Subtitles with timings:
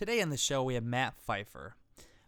[0.00, 1.76] Today on the show, we have Matt Fifer.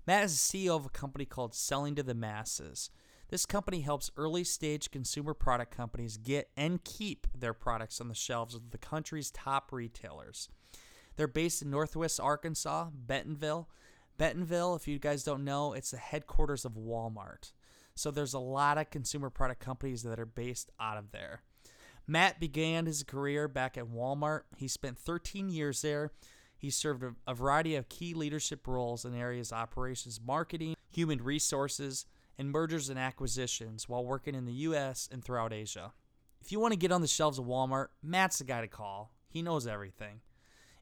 [0.07, 2.91] Matt is the CEO of a company called Selling to the Masses.
[3.31, 8.15] This company helps early stage consumer product companies get and keep their products on the
[8.15, 10.51] shelves of the country's top retailers.
[11.17, 13.71] They're based in Northwest Arkansas, Bentonville.
[14.19, 17.53] Bentonville, if you guys don't know, it's the headquarters of Walmart.
[17.95, 21.41] So there's a lot of consumer product companies that are based out of there.
[22.07, 24.43] Matt began his career back at Walmart.
[24.59, 26.11] He spent 13 years there
[26.63, 32.07] he served a variety of key leadership roles in areas operations, marketing, human resources,
[32.39, 35.93] and mergers and acquisitions while working in the US and throughout Asia.
[36.41, 39.11] If you want to get on the shelves of Walmart, Matt's the guy to call.
[39.29, 40.21] He knows everything.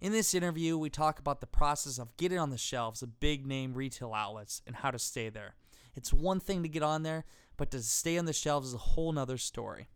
[0.02, 3.46] In this interview, we talk about the process of getting on the shelves of big
[3.46, 5.54] name retail outlets and how to stay there.
[5.94, 7.24] It's one thing to get on there,
[7.56, 9.88] but to stay on the shelves is a whole nother story.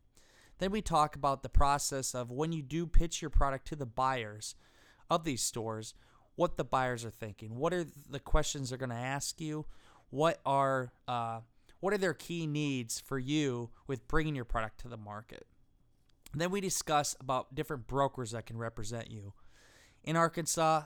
[0.60, 3.84] Then we talk about the process of when you do pitch your product to the
[3.84, 4.54] buyers,
[5.10, 5.94] of these stores,
[6.36, 9.66] what the buyers are thinking, what are the questions they're going to ask you,
[10.10, 11.40] what are uh,
[11.80, 15.46] what are their key needs for you with bringing your product to the market.
[16.32, 19.34] And then we discuss about different brokers that can represent you.
[20.02, 20.84] In Arkansas,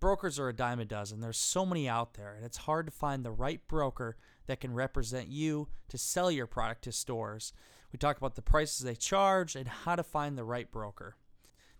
[0.00, 1.20] brokers are a dime a dozen.
[1.20, 4.72] There's so many out there, and it's hard to find the right broker that can
[4.72, 7.52] represent you to sell your product to stores.
[7.92, 11.16] We talk about the prices they charge and how to find the right broker.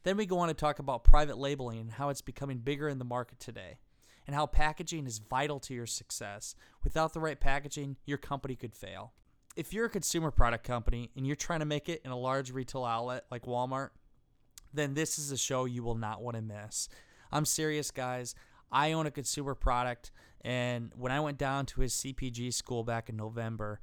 [0.05, 2.99] Then we go on to talk about private labeling and how it's becoming bigger in
[2.99, 3.79] the market today,
[4.27, 6.55] and how packaging is vital to your success.
[6.83, 9.13] Without the right packaging, your company could fail.
[9.57, 12.53] If you're a consumer product company and you're trying to make it in a large
[12.53, 13.91] retail outlet like Walmart,
[14.73, 16.89] then this is a show you will not want to miss.
[17.33, 18.35] I'm serious, guys.
[18.70, 20.11] I own a consumer product,
[20.43, 23.81] and when I went down to his CPG school back in November,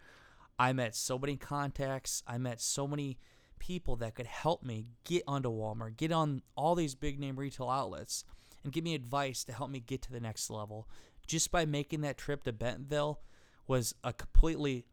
[0.60, 2.22] I met so many contacts.
[2.28, 3.18] I met so many
[3.62, 7.70] people that could help me get onto Walmart, get on all these big name retail
[7.70, 8.26] outlets,
[8.64, 10.90] and give me advice to help me get to the next level.
[11.28, 13.20] Just by making that trip to Bentonville
[13.68, 14.86] was a completely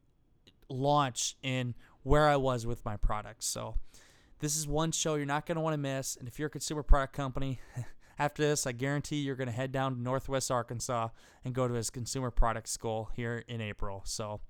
[0.68, 3.46] launch in where I was with my products.
[3.46, 3.76] So
[4.40, 6.16] this is one show you're not going to want to miss.
[6.16, 7.60] And if you're a consumer product company,
[8.18, 11.08] after this, I guarantee you're going to head down to Northwest Arkansas
[11.42, 14.02] and go to his consumer product school here in April.
[14.04, 14.40] So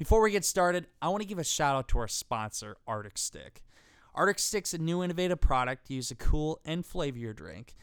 [0.00, 3.18] before we get started, I want to give a shout out to our sponsor, Arctic
[3.18, 3.62] Stick.
[4.14, 7.74] Arctic Stick's a new innovative product to use to cool and flavor your drink.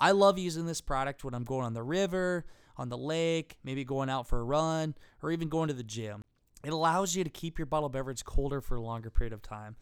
[0.00, 2.44] I love using this product when I'm going on the river,
[2.76, 6.22] on the lake, maybe going out for a run, or even going to the gym.
[6.64, 9.76] It allows you to keep your bottled beverage colder for a longer period of time.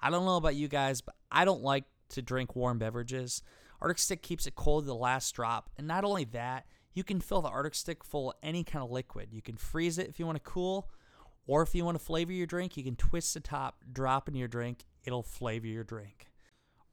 [0.00, 3.42] I don't know about you guys, but I don't like to drink warm beverages.
[3.82, 7.20] Arctic Stick keeps it cold to the last drop, and not only that, you can
[7.20, 9.30] fill the Arctic Stick full of any kind of liquid.
[9.32, 10.88] You can freeze it if you want to cool,
[11.46, 14.34] or if you want to flavor your drink, you can twist the top, drop in
[14.34, 16.28] your drink, it'll flavor your drink.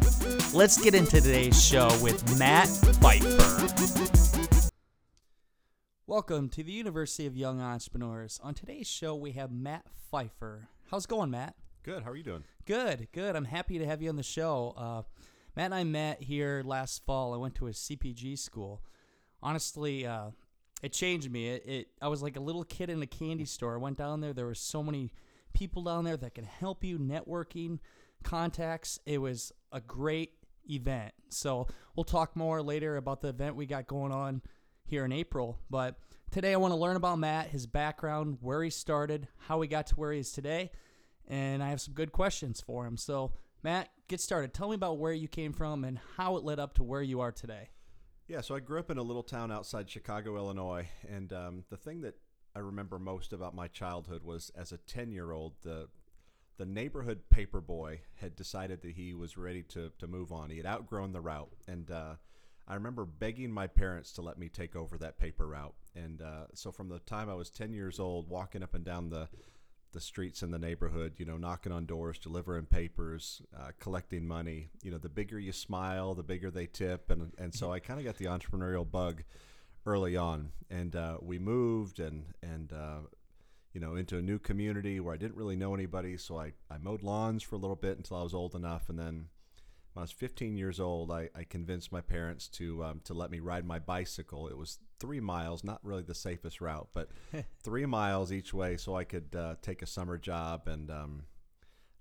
[0.54, 4.48] Let's get into today's show with Matt Fifer.
[6.12, 8.38] Welcome to the University of Young Entrepreneurs.
[8.44, 10.68] On today's show, we have Matt Fifer.
[10.90, 11.56] How's it going, Matt?
[11.84, 12.04] Good.
[12.04, 12.44] How are you doing?
[12.66, 13.34] Good, good.
[13.34, 14.74] I'm happy to have you on the show.
[14.76, 15.04] Uh,
[15.56, 17.34] Matt and I met here last fall.
[17.34, 18.82] I went to a CPG school.
[19.42, 20.32] Honestly, uh,
[20.84, 21.48] it changed me.
[21.48, 23.76] It, it, I was like a little kid in a candy store.
[23.76, 24.34] I went down there.
[24.34, 25.14] There were so many
[25.54, 27.80] people down there that can help you, networking,
[28.22, 29.00] contacts.
[29.06, 30.34] It was a great
[30.70, 31.14] event.
[31.30, 34.42] So we'll talk more later about the event we got going on
[34.92, 35.58] here in April.
[35.70, 35.98] But
[36.32, 39.88] today I want to learn about Matt, his background, where he started, how he got
[39.88, 40.70] to where he is today,
[41.28, 42.98] and I have some good questions for him.
[42.98, 43.32] So,
[43.64, 44.54] Matt, get started.
[44.54, 47.22] Tell me about where you came from and how it led up to where you
[47.22, 47.70] are today.
[48.28, 51.78] Yeah, so I grew up in a little town outside Chicago, Illinois, and um, the
[51.78, 52.16] thing that
[52.54, 55.88] I remember most about my childhood was as a 10 year old, the
[56.58, 60.52] the neighborhood paper boy had decided that he was ready to, to move on.
[60.52, 62.16] He had outgrown the route, and uh,
[62.68, 65.76] I remember begging my parents to let me take over that paper route.
[65.96, 69.10] And uh, so from the time I was 10 years old, walking up and down
[69.10, 69.28] the
[69.94, 74.70] the streets in the neighborhood, you know, knocking on doors, delivering papers, uh, collecting money.
[74.84, 78.00] You know, the bigger you smile, the bigger they tip, and and so I kind
[78.00, 79.24] of got the entrepreneurial bug
[79.86, 83.00] early on, and uh, we moved and and uh,
[83.74, 86.78] you know into a new community where I didn't really know anybody, so I I
[86.78, 89.28] mowed lawns for a little bit until I was old enough, and then.
[89.94, 93.30] When I was 15 years old, I, I convinced my parents to um, to let
[93.30, 94.48] me ride my bicycle.
[94.48, 97.10] It was three miles, not really the safest route, but
[97.64, 101.24] three miles each way, so I could uh, take a summer job, and um,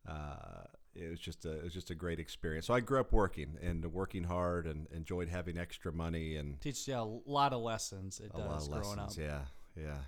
[0.08, 0.64] uh,
[0.94, 2.66] it was just a it was just a great experience.
[2.66, 6.86] So I grew up working and working hard, and enjoyed having extra money and Teaches
[6.86, 8.20] you a lot of lessons.
[8.20, 9.18] It a does lot of growing lessons.
[9.18, 9.44] up.
[9.76, 9.98] Yeah, yeah.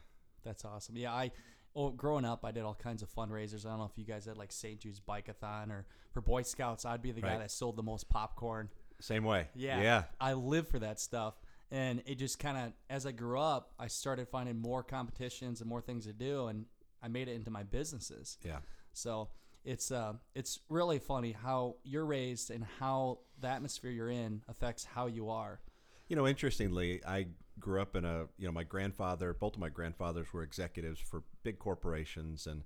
[0.44, 0.96] That's awesome.
[0.96, 1.30] Yeah, I
[1.74, 3.64] well, growing up, I did all kinds of fundraisers.
[3.66, 4.78] I don't know if you guys had like St.
[4.78, 8.68] Jude's Bikeathon or for Boy Scouts, I'd be the guy that sold the most popcorn.
[9.00, 9.48] Same way.
[9.54, 9.80] Yeah.
[9.80, 10.02] yeah.
[10.20, 11.34] I live for that stuff.
[11.70, 15.68] And it just kind of, as I grew up, I started finding more competitions and
[15.68, 16.66] more things to do, and
[17.02, 18.36] I made it into my businesses.
[18.44, 18.58] Yeah.
[18.92, 19.30] So
[19.64, 24.84] it's uh, it's really funny how you're raised and how the atmosphere you're in affects
[24.84, 25.60] how you are.
[26.08, 27.28] You know, interestingly, I
[27.60, 31.22] grew up in a, you know, my grandfather, both of my grandfathers were executives for
[31.42, 32.62] big corporations, and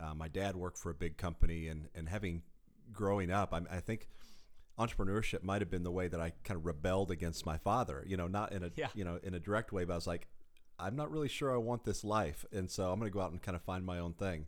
[0.00, 1.68] uh, my dad worked for a big company.
[1.68, 2.42] And, and having
[2.92, 4.08] growing up, I, I think
[4.78, 8.16] entrepreneurship might have been the way that I kind of rebelled against my father, you
[8.16, 8.88] know, not in a, Yeah.
[8.94, 10.28] you know, in a direct way, but I was like,
[10.78, 12.44] I'm not really sure I want this life.
[12.52, 14.46] And so I'm going to go out and kind of find my own thing.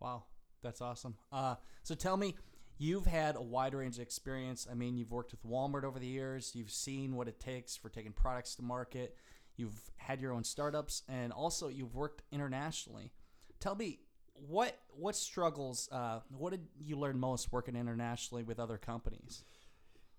[0.00, 0.24] Wow,
[0.62, 1.16] that's awesome.
[1.32, 2.36] Uh, so tell me,
[2.78, 4.66] you've had a wide range of experience.
[4.70, 6.52] I mean, you've worked with Walmart over the years.
[6.54, 9.16] You've seen what it takes for taking products to market.
[9.56, 13.12] You've had your own startups, and also you've worked internationally.
[13.60, 14.00] Tell me
[14.34, 15.88] what what struggles.
[15.92, 19.44] Uh, what did you learn most working internationally with other companies?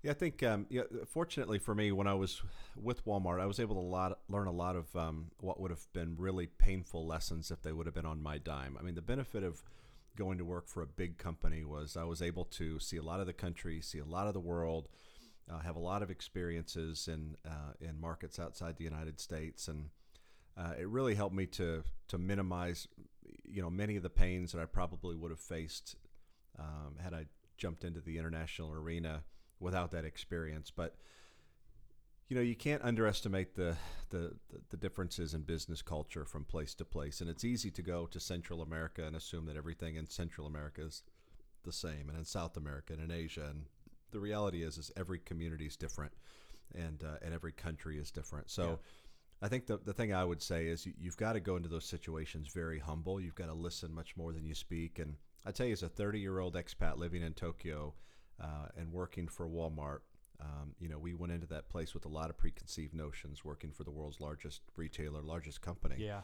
[0.04, 2.42] Yeah, I think um, yeah, fortunately for me, when I was
[2.75, 5.92] with Walmart, I was able to lot, learn a lot of um, what would have
[5.94, 8.78] been really painful lessons if they would have been on my dime.
[8.80, 9.63] I mean, the benefit of
[10.15, 13.19] going to work for a big company was I was able to see a lot
[13.19, 14.88] of the country, see a lot of the world,
[15.51, 19.89] uh, have a lot of experiences in uh, in markets outside the United States, and
[20.57, 22.88] uh, it really helped me to to minimize,
[23.44, 25.95] you know, many of the pains that I probably would have faced
[26.57, 27.25] um, had I
[27.57, 29.23] jumped into the international arena
[29.59, 30.71] without that experience.
[30.71, 30.95] But
[32.27, 33.75] you know, you can't underestimate the,
[34.10, 34.33] the
[34.69, 38.19] the differences in business culture from place to place, and it's easy to go to
[38.19, 41.04] Central America and assume that everything in Central America is
[41.63, 43.66] the same, and in South America and in Asia, and
[44.12, 46.13] the reality is, is every community is different,
[46.74, 48.50] and uh, and every country is different.
[48.50, 48.63] So.
[48.63, 48.75] Yeah.
[49.42, 51.68] I think the, the thing I would say is you, you've got to go into
[51.68, 53.19] those situations very humble.
[53.19, 54.98] You've got to listen much more than you speak.
[54.98, 57.94] And I tell you, as a 30 year old expat living in Tokyo
[58.42, 60.00] uh, and working for Walmart,
[60.41, 63.71] um, you know, we went into that place with a lot of preconceived notions, working
[63.71, 65.95] for the world's largest retailer, largest company.
[65.99, 66.21] Yeah,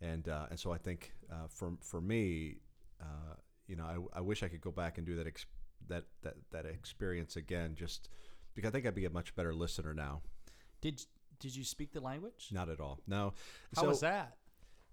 [0.00, 2.56] And uh, and so I think uh, for for me,
[3.00, 3.34] uh,
[3.66, 5.46] you know, I, I wish I could go back and do that ex-
[5.88, 8.08] that that that experience again, just
[8.54, 10.22] because I think I'd be a much better listener now.
[10.80, 11.04] did
[11.38, 12.48] did you speak the language?
[12.52, 12.98] Not at all.
[13.06, 13.32] No.
[13.74, 14.36] How So- was that?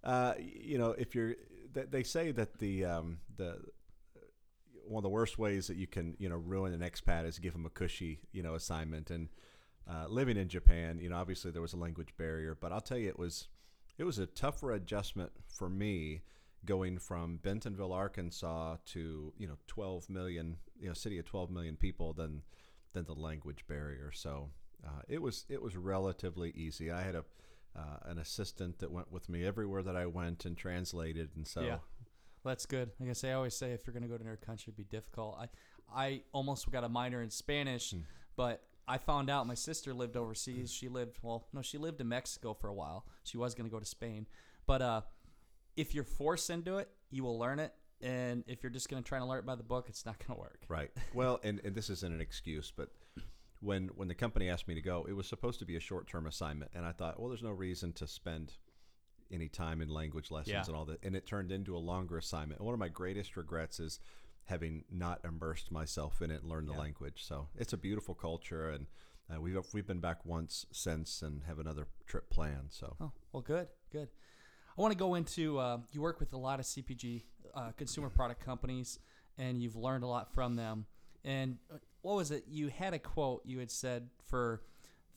[0.04, 1.36] Uh, you know, if you're,
[1.74, 3.60] they say that the um, the
[4.88, 7.54] one of the worst ways that you can you know ruin an expat is give
[7.54, 9.10] them a cushy you know assignment.
[9.12, 9.30] And
[9.90, 12.98] uh, living in Japan, you know, obviously there was a language barrier, but I'll tell
[12.98, 13.48] you, it was
[13.98, 16.22] it was a tougher adjustment for me
[16.66, 21.76] going from Bentonville, Arkansas, to you know 12 million, you know, city of 12 million
[21.76, 22.42] people than
[22.94, 24.12] than the language barrier.
[24.14, 24.50] So
[24.86, 26.92] uh, it was it was relatively easy.
[26.92, 27.24] I had a
[27.76, 31.62] uh, an assistant that went with me everywhere that I went and translated, and so
[31.62, 31.78] Yeah.
[32.48, 32.92] That's good.
[33.00, 34.78] Like I say, I always say if you're going to go to another country, it'd
[34.78, 35.38] be difficult.
[35.40, 35.48] I,
[36.06, 38.00] I almost got a minor in Spanish, Hmm.
[38.36, 40.72] but I found out my sister lived overseas.
[40.72, 43.06] She lived, well, no, she lived in Mexico for a while.
[43.24, 44.26] She was going to go to Spain.
[44.66, 45.02] But uh,
[45.76, 47.74] if you're forced into it, you will learn it.
[48.02, 50.20] And if you're just going to try to learn it by the book, it's not
[50.20, 50.62] going to work.
[50.70, 50.92] Right.
[51.14, 52.90] Well, and, and this isn't an excuse, but
[53.60, 56.08] when when the company asked me to go, it was supposed to be a short
[56.08, 58.54] term assignment, and I thought, well, there's no reason to spend
[59.32, 60.64] any time in language lessons Yeah.
[60.68, 62.62] and all that, and it turned into a longer assignment.
[62.62, 64.00] One of my greatest regrets is
[64.46, 66.80] having not immersed myself in it and learned the Yeah.
[66.80, 67.24] language.
[67.24, 68.88] So it's a beautiful culture, and
[69.34, 72.72] uh, we've we've been back once since and have another trip planned.
[72.72, 74.10] So Oh, well, good, good.
[74.78, 78.10] I want to go into uh, you work with a lot of CPG uh, consumer
[78.10, 79.00] product companies,
[79.38, 80.86] and you've learned a lot from them.
[81.26, 82.46] And uh, what was it?
[82.48, 84.62] You had a quote you had said for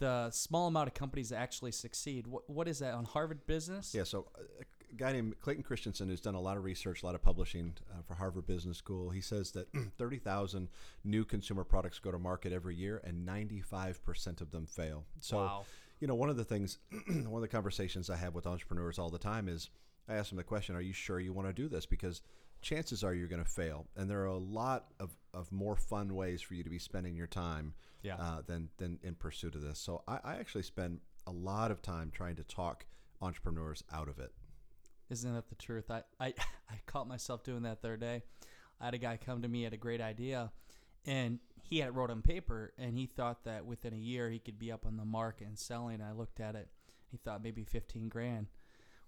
[0.00, 2.26] the small amount of companies that actually succeed.
[2.26, 3.94] What, what is that on Harvard Business?
[3.94, 4.42] Yeah, so uh,
[4.90, 7.74] a guy named Clayton Christensen who's done a lot of research, a lot of publishing
[7.92, 9.10] uh, for Harvard Business School.
[9.10, 10.68] He says that 30,000
[11.04, 15.04] new consumer products go to market every year and 95% of them fail.
[15.20, 15.64] So, Wow.
[16.00, 16.78] you know, one of the things,
[17.08, 19.70] one of the conversations I have with entrepreneurs all the time is
[20.08, 22.20] I ask them the question, "Are you sure you want to do this?" Because
[22.60, 26.14] chances are you're going to fail, and there are a lot of, of more fun
[26.14, 28.16] ways for you to be spending your time Yeah.
[28.16, 29.78] uh, than than in pursuit of this.
[29.78, 32.84] So I, I actually spend a lot of time trying to talk
[33.22, 34.32] entrepreneurs out of it.
[35.10, 35.90] Isn't that the truth?
[35.90, 36.26] I, I,
[36.70, 38.22] I caught myself doing that the other day.
[38.80, 40.50] I had a guy come to me had a great idea,
[41.04, 44.38] and he had it wrote on paper, and he thought that within a year he
[44.38, 46.00] could be up on the market and selling.
[46.00, 46.68] I looked at it.
[47.10, 48.46] He thought maybe fifteen grand.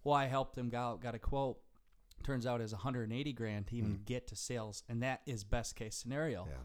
[0.04, 1.58] Well, I helped him got got a quote.
[2.22, 5.94] Turns out is 180 grand to even get to sales, and that is best case
[5.96, 6.46] scenario.
[6.48, 6.56] Yeah.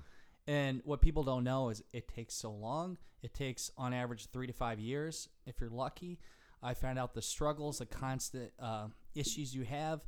[0.53, 2.97] And what people don't know is it takes so long.
[3.21, 6.19] It takes on average three to five years if you're lucky.
[6.63, 10.01] I found out the struggles, the constant uh, issues you have,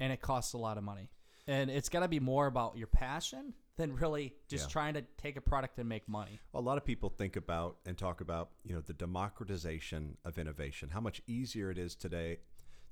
[0.00, 1.10] and it costs a lot of money.
[1.46, 4.72] And it's got to be more about your passion than really just Yeah.
[4.72, 6.38] trying to take a product and make money.
[6.52, 10.90] A lot of people think about and talk about, you know, the democratization of innovation.
[10.90, 12.38] How much easier it is today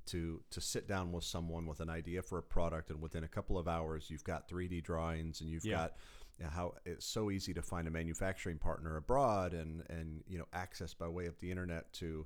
[0.07, 3.27] to to sit down with someone with an idea for a product, and within a
[3.27, 5.75] couple of hours, you've got 3D drawings, and you've Yeah.
[5.77, 5.97] got
[6.39, 10.37] you know, how it's so easy to find a manufacturing partner abroad, and and you
[10.37, 12.25] know, access by way of the internet to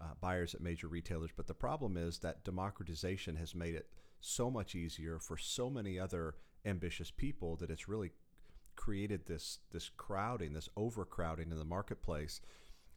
[0.00, 1.30] uh, buyers at major retailers.
[1.34, 5.98] But the problem is that democratization has made it so much easier for so many
[5.98, 8.10] other ambitious people that it's really
[8.76, 12.40] created this this crowding, this overcrowding in the marketplace.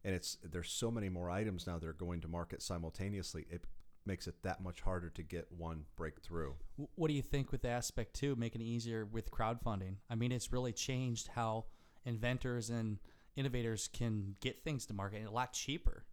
[0.04, 3.46] And it's there's so many more items now that are going to market simultaneously.
[3.50, 3.66] It
[4.06, 6.54] makes it that much harder to get one breakthrough.
[6.96, 9.96] What do you think with the aspect too, making it easier with crowdfunding?
[10.10, 11.66] I mean, it's really changed how
[12.06, 13.00] inventors and
[13.36, 16.06] innovators can get things to market a lot cheaper.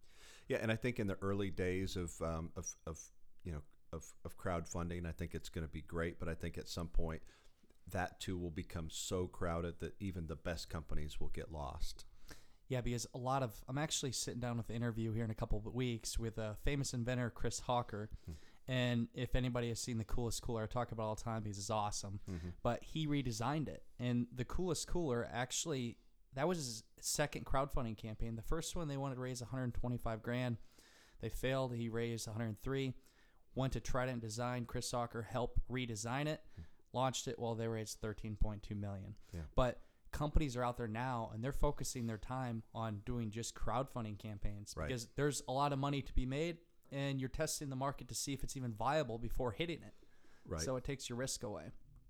[0.47, 2.99] Yeah, and I think in the early days of um, of, of
[3.43, 6.19] you know of, of crowdfunding, I think it's going to be great.
[6.19, 7.21] But I think at some point
[7.91, 12.05] that too will become so crowded that even the best companies will get lost.
[12.69, 15.35] Yeah, because a lot of I'm actually sitting down with an interview here in a
[15.35, 18.09] couple of weeks with a famous inventor, Chris Hawker.
[18.25, 18.31] Hmm.
[18.71, 21.41] And if anybody has seen the coolest cooler, I talk about it all the time
[21.41, 22.19] because it's awesome.
[22.29, 22.49] Mm-hmm.
[22.61, 25.97] But he redesigned it, and the coolest cooler actually
[26.35, 28.35] that was his second crowdfunding campaign.
[28.35, 30.57] The first one they wanted to raise 125 grand,
[31.21, 31.73] they failed.
[31.73, 32.93] He raised 103.
[33.55, 34.65] Went to Trident Design.
[34.65, 36.61] Chris Hawker helped redesign it, hmm.
[36.93, 37.39] launched it.
[37.39, 39.15] Well, they raised 13.2 million.
[39.33, 39.41] Yeah.
[39.55, 39.79] But
[40.11, 44.73] companies are out there now and they're focusing their time on doing just crowdfunding campaigns
[44.75, 44.87] Right.
[44.87, 46.57] because there's a lot of money to be made
[46.91, 49.93] and you're testing the market to see if it's even viable before hitting it.
[50.47, 50.61] Right.
[50.61, 51.65] So it takes your risk away.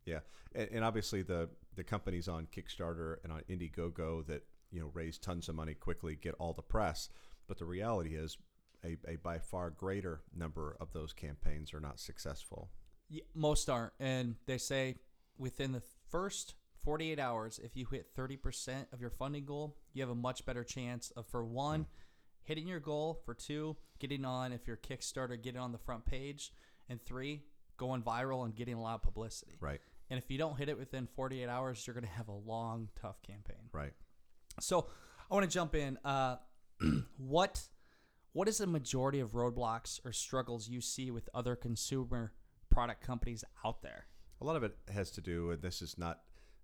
[0.05, 0.19] Yeah,
[0.55, 5.17] and, and obviously the the companies on Kickstarter and on Indiegogo that you know raise
[5.17, 7.09] tons of money quickly get all the press,
[7.47, 8.37] but the reality is
[8.83, 12.69] a, a by far greater number of those campaigns are not successful.
[13.09, 13.91] Yeah, most aren't.
[13.99, 14.95] And they say
[15.37, 20.09] within the first 48 hours, if you hit 30% of your funding goal, you have
[20.09, 21.85] a much better chance of, for one,
[22.43, 26.51] hitting your goal, for two, getting on, if you're Kickstarter, getting on the front page,
[26.87, 27.43] and three,
[27.77, 29.57] going viral and getting a lot of publicity.
[29.59, 32.33] Right, And if you don't hit it within 48 hours, you're going to have a
[32.33, 33.69] long, tough campaign.
[33.71, 33.93] right.
[34.59, 34.87] So
[35.31, 35.97] I want to jump in.
[36.03, 36.37] Uh,
[37.17, 37.61] what
[38.33, 42.33] what is the majority of roadblocks or struggles you see with other consumer
[42.69, 44.05] product companies out there?
[44.41, 46.21] A lot of it has to do, and this is not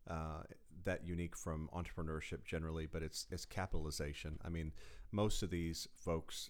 [0.10, 0.44] uh,
[0.84, 4.40] that unique from entrepreneurship generally, but it's it's capitalization.
[4.44, 4.72] I mean,
[5.12, 6.50] most of these folks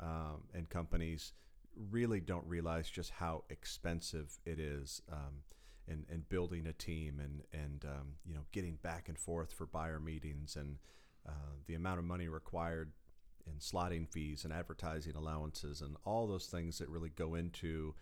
[0.00, 1.32] um, and companies
[1.90, 5.42] really don't realize just how expensive it is, um,
[5.88, 9.66] and and building a team and and um, you know getting back and forth for
[9.66, 10.78] buyer meetings and
[11.28, 12.92] uh, the amount of money required
[13.46, 17.94] in slotting fees and advertising allowances and all those things that really go into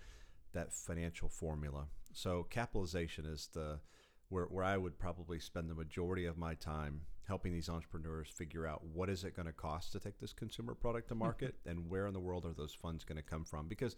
[0.52, 1.86] that financial formula.
[2.12, 3.80] So capitalization is the
[4.28, 8.66] where, where I would probably spend the majority of my time helping these entrepreneurs figure
[8.66, 11.88] out what is it going to cost to take this consumer product to market and
[11.88, 13.96] where in the world are those funds going to come from because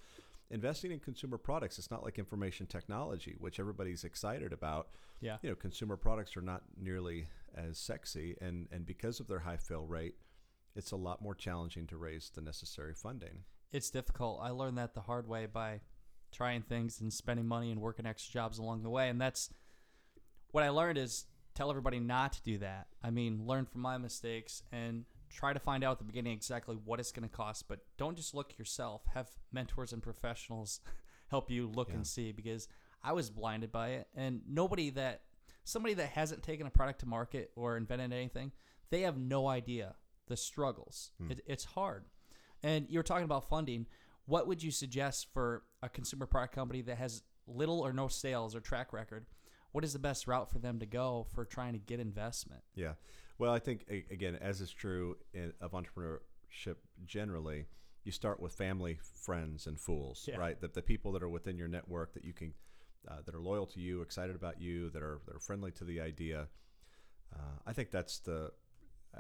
[0.51, 4.89] investing in consumer products it's not like information technology which everybody's excited about
[5.21, 5.39] Yeah.
[5.43, 9.57] you know consumer products are not nearly as sexy and and because of their high
[9.57, 10.15] fail rate
[10.77, 13.43] it's a lot more challenging to raise the necessary funding
[13.73, 14.39] It's difficult.
[14.41, 15.81] I learned that the hard way by
[16.31, 19.09] trying things and spending money and working extra jobs along the way.
[19.09, 19.51] And that's
[20.57, 22.87] what I learned is tell everybody not to do that.
[23.05, 26.77] I mean, learn from my mistakes and try to find out at the beginning exactly
[26.83, 29.03] what it's going to cost, but don't just look yourself.
[29.13, 30.81] Have mentors and professionals
[31.31, 31.97] help you look Yeah.
[31.97, 32.69] and see because
[33.05, 35.21] I was blinded by it and nobody that
[35.65, 38.51] somebody that hasn't taken a product to market or invented anything,
[38.89, 39.97] they have no idea
[40.29, 41.11] the struggles.
[41.21, 41.33] Hmm.
[41.33, 42.07] It, it's hard.
[42.63, 43.85] And you were talking about funding.
[44.25, 48.57] What would you suggest for a consumer product company that has little or no sales
[48.57, 49.27] or track record?
[49.77, 52.63] What is the best route for them to go for trying to get investment?
[52.75, 52.95] Yeah.
[53.37, 57.67] Well, I think again, as is true in, of entrepreneurship generally,
[58.03, 60.39] you start with family, friends, and fools, Yeah.
[60.39, 60.59] right?
[60.63, 62.55] That the people that are within your network that you can,
[63.07, 65.85] uh, that are loyal to you, excited about you, that are that are friendly to
[65.85, 66.49] the idea.
[67.35, 68.53] Uh, I think that's the,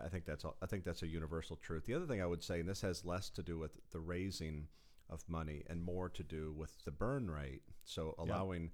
[0.03, 1.85] I think that's all, I think that's a universal truth.
[1.85, 4.69] The other thing I would say, and this has less to do with the raising
[5.11, 7.63] of money and more to do with the burn rate.
[7.85, 8.71] So allowing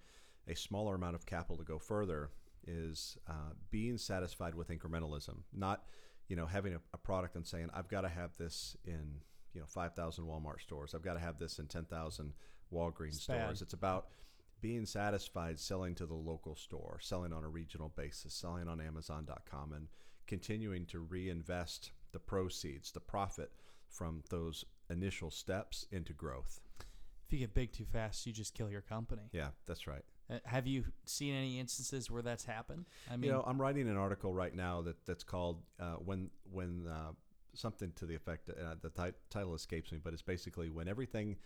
[0.49, 2.31] a smaller amount of capital to go further
[2.67, 5.85] is uh, being satisfied with incrementalism, not
[6.29, 9.21] you know having a, a product and saying I've got to have this in
[9.55, 10.95] you know 5,000 Walmart stores.
[10.95, 12.33] I've got to have this in 10,000
[12.73, 13.39] Walgreens It's stores.
[13.59, 13.63] bad.
[13.63, 14.07] It's about
[14.61, 19.73] being satisfied selling to the local store, selling on a regional basis, selling on Amazon.com,
[19.73, 19.89] and
[20.27, 23.51] continuing to reinvest the proceeds, the profit
[23.89, 26.61] from those initial steps into growth.
[27.27, 29.23] If you get big too fast, you just kill your company.
[29.33, 30.05] Yeah, that's right.
[30.33, 32.87] Uh, Have you seen any instances where that's happened?
[33.11, 36.31] I mean, you know, I'm writing an article right now that that's called uh, when
[36.51, 37.13] when uh,
[37.55, 38.49] something to the effect.
[38.51, 41.37] Uh, the ti- title escapes me, but it's basically when everything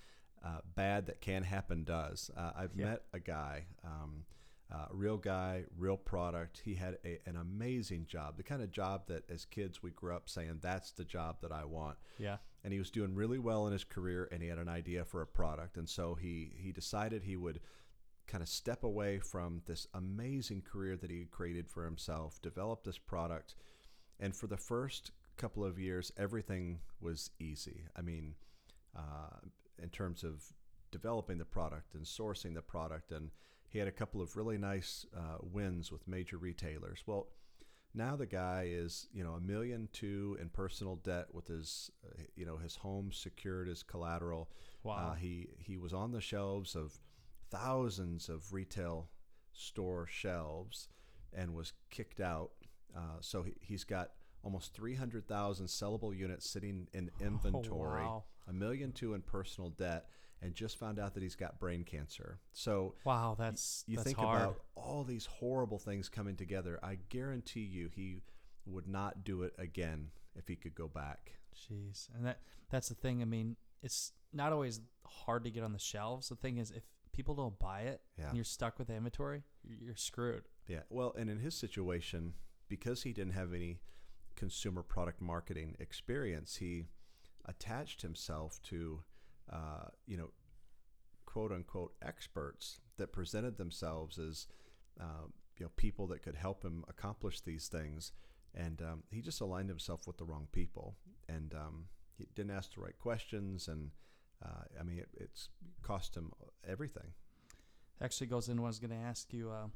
[0.45, 2.31] uh, bad that can happen does.
[2.37, 2.87] Uh, I've Yeah.
[2.87, 4.25] met a guy, um,
[4.73, 6.61] uh, real guy, real product.
[6.65, 10.15] He had a, an amazing job, the kind of job that as kids we grew
[10.15, 13.67] up saying that's the job that I want yeah, and he was doing really well
[13.67, 16.73] in his career and he had an idea for a product and so he he
[16.73, 17.61] decided he would
[18.27, 22.85] kind of step away from this amazing career that he had created for himself develop
[22.85, 23.55] this product
[24.21, 27.85] and for the first couple of years everything was easy.
[27.95, 28.35] I mean
[28.97, 29.39] uh,
[29.83, 30.43] in terms of
[30.91, 33.31] developing the product and sourcing the product and
[33.69, 37.03] he had a couple of really nice uh, wins with major retailers.
[37.07, 37.29] Well
[37.95, 42.23] now the guy is you know a million two in personal debt with his uh,
[42.35, 44.51] you know his home secured as collateral.
[44.83, 46.99] Wow, uh, he he was on the shelves of
[47.51, 49.09] thousands of retail
[49.53, 50.89] store shelves
[51.33, 52.51] and was kicked out
[52.97, 54.13] uh, so he, he's got
[54.43, 58.25] almost 300,000 sellable units sitting in inventory Oh, wow.
[58.49, 60.07] a million two in personal debt
[60.43, 64.19] and just found out that he's got brain cancer so wow, that's you that's think
[64.19, 64.43] hard.
[64.43, 66.79] about all these horrible things coming together.
[66.83, 68.21] I guarantee you he
[68.67, 71.33] would not do it again if he could go back.
[71.57, 73.23] Jeez, and that that's the thing.
[73.23, 76.29] I mean, it's not always hard to get on the shelves.
[76.29, 76.83] The thing is, if
[77.17, 78.29] people don't buy it Yeah.
[78.29, 80.45] and you're stuck with the inventory, you're, screwed.
[80.69, 80.83] Yeah.
[80.91, 82.35] Well, and in his situation,
[82.69, 83.81] because he didn't have any
[84.37, 86.89] consumer product marketing experience, he
[87.47, 89.03] attached himself to,
[89.51, 90.31] uh, you know,
[91.25, 94.47] quote unquote experts that presented themselves as,
[95.01, 95.27] uh,
[95.57, 98.13] you know, people that could help him accomplish these things.
[98.55, 100.97] And um, he just aligned himself with the wrong people,
[101.29, 103.69] and um, he didn't ask the right questions.
[103.69, 103.91] And
[104.47, 105.49] uh, I mean, it, it's
[105.83, 106.33] cost him
[106.69, 107.13] everything.
[108.01, 109.51] Actually, goes into what I was going to ask you.
[109.51, 109.69] Uh,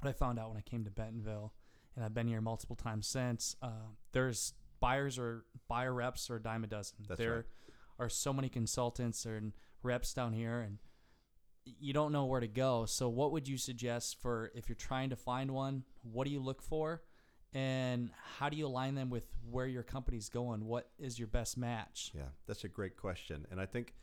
[0.00, 1.52] what I found out when I came to Bentonville,
[1.94, 3.56] and I've been here multiple times since.
[3.60, 6.98] Uh, there's buyers or buyer reps or a dime a dozen.
[7.06, 7.44] That's there right.
[7.98, 10.78] are so many consultants and reps down here, and
[11.64, 12.86] you don't know where to go.
[12.86, 15.84] So, what would you suggest for if you're trying to find one?
[16.02, 17.02] What do you look for?
[17.52, 20.66] And how do you align them with where your company's going?
[20.66, 22.12] What is your best match?
[22.14, 23.46] Yeah, that's a great question.
[23.50, 23.94] And I think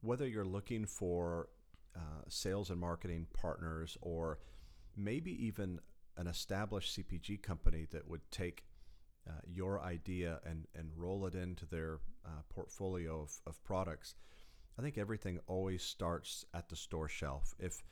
[0.00, 1.48] whether you're looking for
[1.94, 4.38] uh, sales and marketing partners or
[4.96, 5.80] maybe even
[6.16, 8.64] an established CPG company that would take
[9.28, 14.14] uh, your idea and, and roll it into their uh, portfolio of, of products,
[14.78, 17.54] I think everything always starts at the store shelf.
[17.58, 17.82] If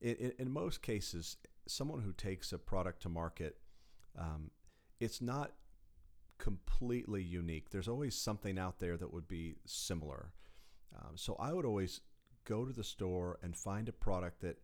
[0.00, 1.36] in, in- in most cases,
[1.66, 3.56] someone who takes a product to market,
[4.18, 4.50] um,
[5.00, 5.52] it's not
[6.38, 7.70] completely unique.
[7.70, 10.32] There's always something out there that would be similar.
[10.94, 12.00] Um, so I would always
[12.44, 14.58] go to the store and find a product that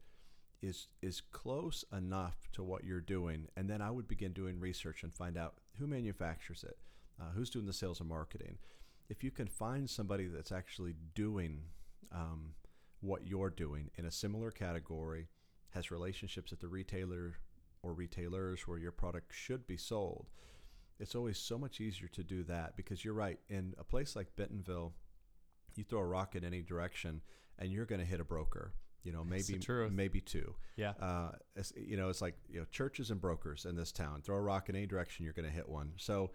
[0.63, 5.03] is is close enough to what you're doing, and then I would begin doing research
[5.03, 6.77] and find out who manufactures it,
[7.21, 8.59] uh, who's doing the sales and marketing.
[9.09, 11.63] If you can find somebody that's actually doing
[12.13, 12.55] um,
[13.01, 15.29] what you're doing in a similar category,
[15.71, 17.37] has relationships at the retailer
[17.83, 20.29] or retailers where your product should be sold,
[20.99, 23.39] it's always so much easier to do that because you're right.
[23.49, 24.93] In a place like Bentonville,
[25.75, 27.23] you throw a rock in any direction
[27.59, 28.75] and you're going to hit a broker.
[29.03, 29.59] You know, maybe
[29.91, 30.55] maybe two.
[30.77, 30.93] Yeah.
[31.01, 31.31] Uh,
[31.75, 34.21] you know, it's like you know churches and brokers in this town.
[34.21, 35.93] Throw a rock in any direction, you're going to hit one.
[35.97, 36.33] So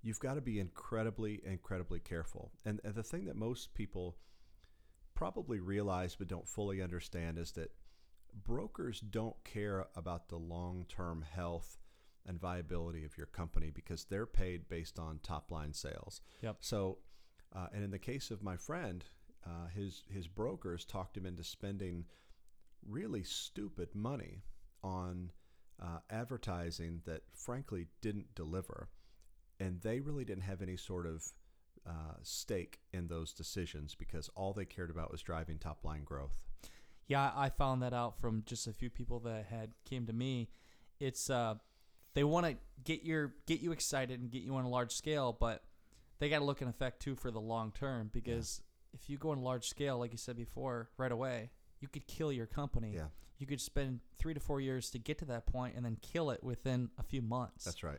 [0.00, 2.50] you've got to be incredibly, incredibly careful.
[2.64, 4.16] And, and the thing that most people
[5.14, 7.72] probably realize but don't fully understand is that
[8.44, 11.78] brokers don't care about the long-term health
[12.26, 16.20] and viability of your company because they're paid based on top line sales.
[16.42, 16.56] Yep.
[16.60, 16.98] So,
[17.54, 19.04] uh, and in the case of my friend,
[19.46, 22.04] uh, his his brokers talked him into spending
[22.86, 24.42] really stupid money
[24.82, 25.30] on
[25.80, 28.88] uh, advertising that frankly didn't deliver,
[29.58, 31.32] and they really didn't have any sort of
[31.86, 36.36] uh, stake in those decisions because all they cared about was driving top line growth.
[37.08, 40.50] Yeah, I found that out from just a few people that had came to me.
[41.00, 41.54] It's uh,
[42.14, 45.36] they want to get your get you excited and get you on a large scale,
[45.38, 45.64] but
[46.18, 48.60] they got to look in effect too for the long term because
[48.92, 52.06] if you go on a large scale, like you said before, right away, you could
[52.06, 52.92] kill your company.
[52.94, 53.06] Yeah,
[53.38, 56.30] You could spend three to four years to get to that point and then kill
[56.30, 57.64] it within a few months.
[57.64, 57.98] that's right.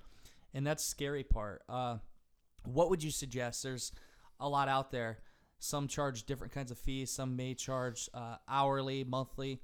[0.54, 1.64] and that's scary part.
[1.70, 1.98] Uh,
[2.66, 3.64] what would you suggest?
[3.64, 3.92] There's
[4.40, 5.20] a lot out there.
[5.60, 7.12] Some charge different kinds of fees.
[7.12, 9.62] Some may charge uh, hourly, monthly.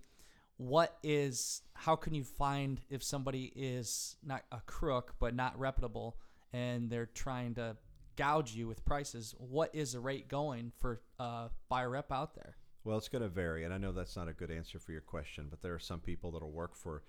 [0.57, 1.61] What is?
[1.73, 6.17] How can you find if somebody is not a crook but not reputable
[6.53, 7.75] and they're trying to
[8.15, 9.35] gouge you with prices?
[9.37, 12.55] What is the rate going for uh, buyer rep out there?
[12.83, 15.01] Well, it's going to vary, and I know that's not a good answer for your
[15.01, 17.03] question, but there are some people that'll work for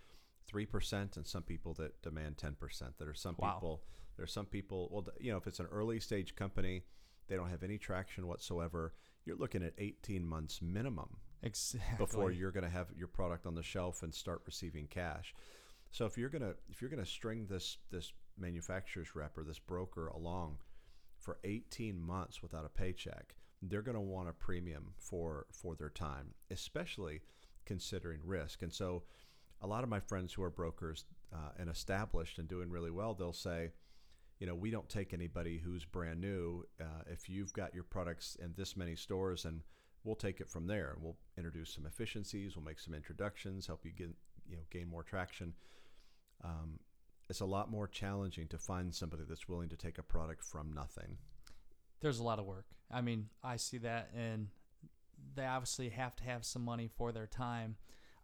[0.46, 2.94] three percent, and some people that demand ten percent.
[2.98, 3.54] There are some Wow.
[3.54, 3.82] people.
[4.16, 4.88] There are some people.
[4.90, 6.84] Well, you know, if it's an early stage company,
[7.28, 8.94] they don't have any traction whatsoever.
[9.24, 11.96] You're looking at eighteen months minimum Exactly.
[11.98, 15.34] before you're going to have your product on the shelf and start receiving cash.
[15.90, 20.08] So if you're gonna if you're gonna string this this manufacturer's rep or this broker
[20.08, 20.58] along
[21.18, 25.90] for 18 months without a paycheck, they're going to want a premium for for their
[25.90, 27.20] time, especially
[27.64, 28.62] considering risk.
[28.62, 29.04] And so,
[29.62, 33.14] a lot of my friends who are brokers uh, and established and doing really well,
[33.14, 33.70] they'll say,
[34.38, 36.64] you know, we don't take anybody who's brand new.
[36.80, 39.62] Uh, if you've got your products in this many stores, and
[40.04, 40.92] we'll take it from there.
[40.94, 42.56] And we'll introduce some efficiencies.
[42.56, 44.10] We'll make some introductions, help you get
[44.48, 45.54] you know gain more traction.
[46.44, 46.78] Um,
[47.28, 50.72] it's a lot more challenging to find somebody that's willing to take a product from
[50.72, 51.18] nothing.
[52.00, 52.66] there's a lot of work.
[52.90, 54.48] I mean, I see that, and
[55.34, 57.76] they obviously have to have some money for their time.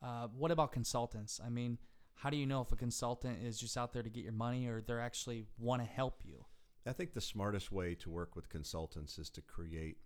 [0.02, 1.40] Uh, what about consultants?
[1.44, 1.78] I mean,
[2.14, 4.66] how do you know if a consultant is just out there to get your money
[4.66, 6.44] or they're actually want to help you?
[6.86, 9.98] I think the smartest way to work with consultants is to create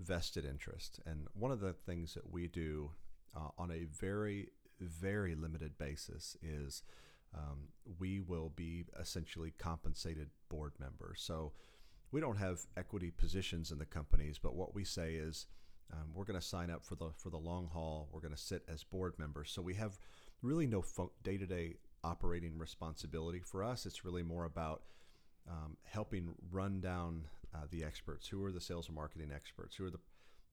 [0.00, 1.00] vested interest.
[1.06, 2.90] And one of the things that we do
[3.36, 4.48] uh, on a very,
[4.80, 6.82] very limited basis is
[7.36, 11.20] um, we will be essentially compensated board members.
[11.20, 11.52] So
[12.12, 15.46] we don't have equity positions in the companies, but what we say is
[15.92, 18.08] um, we're going to sign up for the for the long haul.
[18.12, 19.50] We're going to sit as board members.
[19.50, 19.98] So we have
[20.42, 20.84] really no
[21.22, 23.86] day to day operating responsibility for us.
[23.86, 24.82] It's really more about
[25.48, 28.28] um, helping run down uh, the experts.
[28.28, 29.76] Who are the sales and marketing experts?
[29.76, 30.00] Who are the,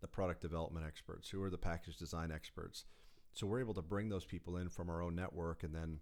[0.01, 1.29] the product development experts?
[1.29, 2.85] Who are the package design experts?
[3.33, 5.99] So we're able to bring those people in from our own network and then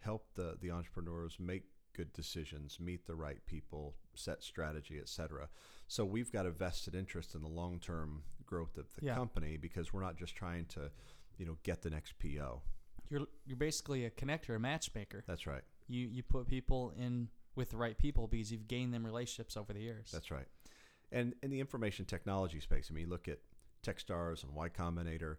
[0.00, 5.48] help the, the entrepreneurs make good decisions, meet the right people, set strategy, etc.
[5.88, 9.14] So we've got a vested interest in the long term growth of the Yeah.
[9.14, 10.90] company because we're not just trying to,
[11.36, 12.62] you know, get the next PO.
[13.10, 15.24] You're you're basically a connector, a matchmaker.
[15.26, 15.62] That's right.
[15.88, 19.72] You you put people in with the right people because you've gained them relationships over
[19.72, 20.10] the years.
[20.12, 20.46] That's right.
[21.10, 23.38] And in the information technology space, I mean, you look at
[23.82, 25.36] Techstars and Y Combinator.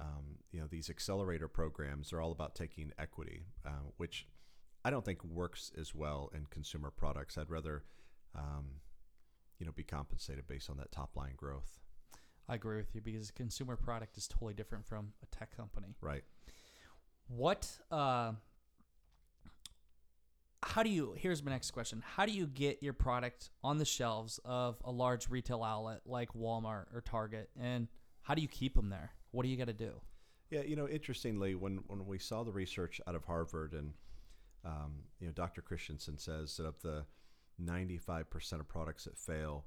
[0.00, 4.26] Um, you know, these accelerator programs are all about taking equity, uh, which
[4.82, 7.36] I don't think works as well in consumer products.
[7.36, 7.84] I'd rather,
[8.34, 8.66] um,
[9.58, 11.80] you know, be compensated based on that top line growth.
[12.48, 15.94] I agree with you because a consumer product is totally different from a tech company.
[16.00, 16.24] Right.
[17.36, 18.32] What uh
[20.62, 22.02] how do you here's my next question.
[22.04, 26.32] How do you get your product on the shelves of a large retail outlet like
[26.34, 27.88] Walmart or Target and
[28.22, 29.12] how do you keep them there?
[29.30, 30.00] What do you got to do?
[30.50, 33.92] Yeah, you know, interestingly, when when we saw the research out of Harvard, and
[34.64, 35.62] um, you know, Dr.
[35.62, 37.04] Christensen says that of the
[37.62, 39.64] 95% of products that fail,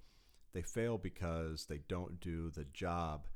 [0.54, 3.28] they fail because they don't do the job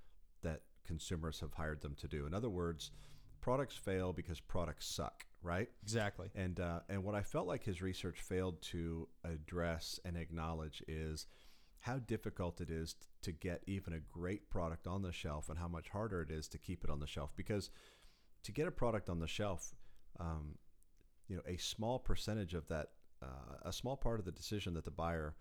[0.44, 2.26] that consumers have hired them to do.
[2.26, 2.92] In other words,
[3.42, 5.70] products fail because products suck, right?
[5.84, 6.30] Exactly.
[6.36, 11.28] And uh, and what I felt like his research failed to address and acknowledge is
[11.80, 15.68] how difficult it is to get even a great product on the shelf, and how
[15.68, 17.36] much harder it is to keep it on the shelf.
[17.36, 17.70] Because
[18.44, 19.76] to get a product on the shelf,
[20.20, 20.56] um,
[21.28, 22.90] you know, a small percentage of that,
[23.22, 25.36] uh, a small part of the decision that the buyer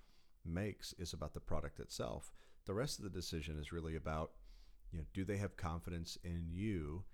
[0.45, 2.33] makes is about the product itself.
[2.67, 4.33] The rest of the decision is really about,
[4.93, 7.05] you know, do they have confidence in you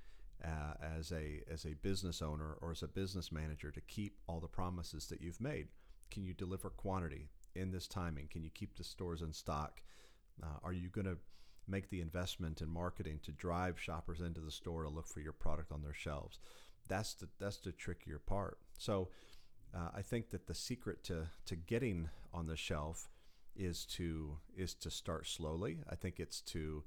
[0.44, 4.40] uh, as a as a business owner or as a business manager to keep all
[4.40, 5.68] the promises that you've made?
[6.11, 8.28] Can you deliver quantity in this timing?
[8.28, 9.83] Can you keep the stores in stock?
[10.42, 11.18] Uh, are you going to
[11.68, 15.33] make the investment in marketing to drive shoppers into the store to look for your
[15.33, 16.38] product on their shelves?
[16.88, 18.59] That's the that's the trickier part.
[18.78, 19.09] So
[19.74, 23.09] uh, I think that the secret to to getting on the shelf
[23.55, 25.78] is to is to start slowly.
[25.88, 26.83] I think it's to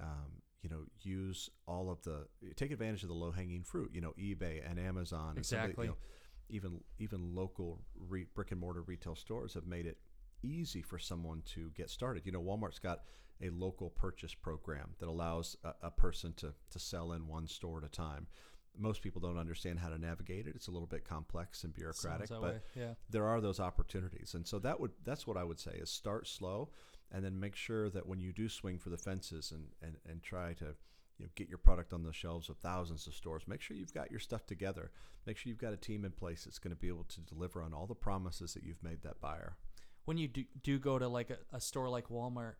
[0.00, 3.90] um, you know use all of the take advantage of the low hanging fruit.
[3.92, 5.30] You know, eBay and Amazon.
[5.30, 5.86] and Exactly.
[5.86, 5.96] you know,
[6.48, 9.98] even even local re- brick and mortar retail stores have made it
[10.42, 12.26] easy for someone to get started.
[12.26, 13.00] You know, Walmart's got
[13.40, 17.78] a local purchase program that allows a, a person to, to sell in one store
[17.78, 18.26] at a time.
[18.78, 20.54] Most people don't understand how to navigate it.
[20.54, 22.94] It's a little bit complex and bureaucratic, but yeah.
[23.10, 24.32] there are those opportunities.
[24.34, 26.70] And so that would that's what I would say is start slow
[27.10, 30.22] and then make sure that when you do swing for the fences and, and, and
[30.22, 30.74] try to
[31.18, 33.94] you know, get your product on the shelves of thousands of stores, make sure you've
[33.94, 34.90] got your stuff together.
[35.26, 37.62] Make sure you've got a team in place that's going to be able to deliver
[37.62, 39.56] on all the promises that you've made that buyer.
[40.04, 42.54] When you do, do go to like a, a store like Walmart,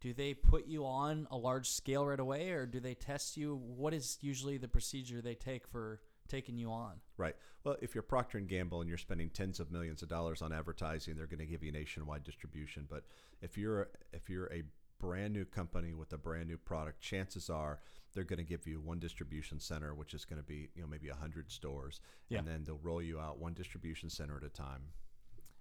[0.00, 3.56] do they put you on a large scale right away, or do they test you?
[3.56, 7.00] What is usually the procedure they take for taking you on?
[7.16, 7.34] Right.
[7.64, 10.52] Well, if you're Procter and Gamble and you're spending tens of millions of dollars on
[10.52, 12.86] advertising, they're going to give you nationwide distribution.
[12.88, 13.04] But
[13.42, 14.62] if you're if you're a
[15.00, 17.80] brand new company with a brand new product, chances are
[18.14, 20.88] they're going to give you one distribution center, which is going to be you know
[20.88, 22.38] maybe hundred stores, Yeah.
[22.38, 24.82] and then they'll roll you out one distribution center at a time.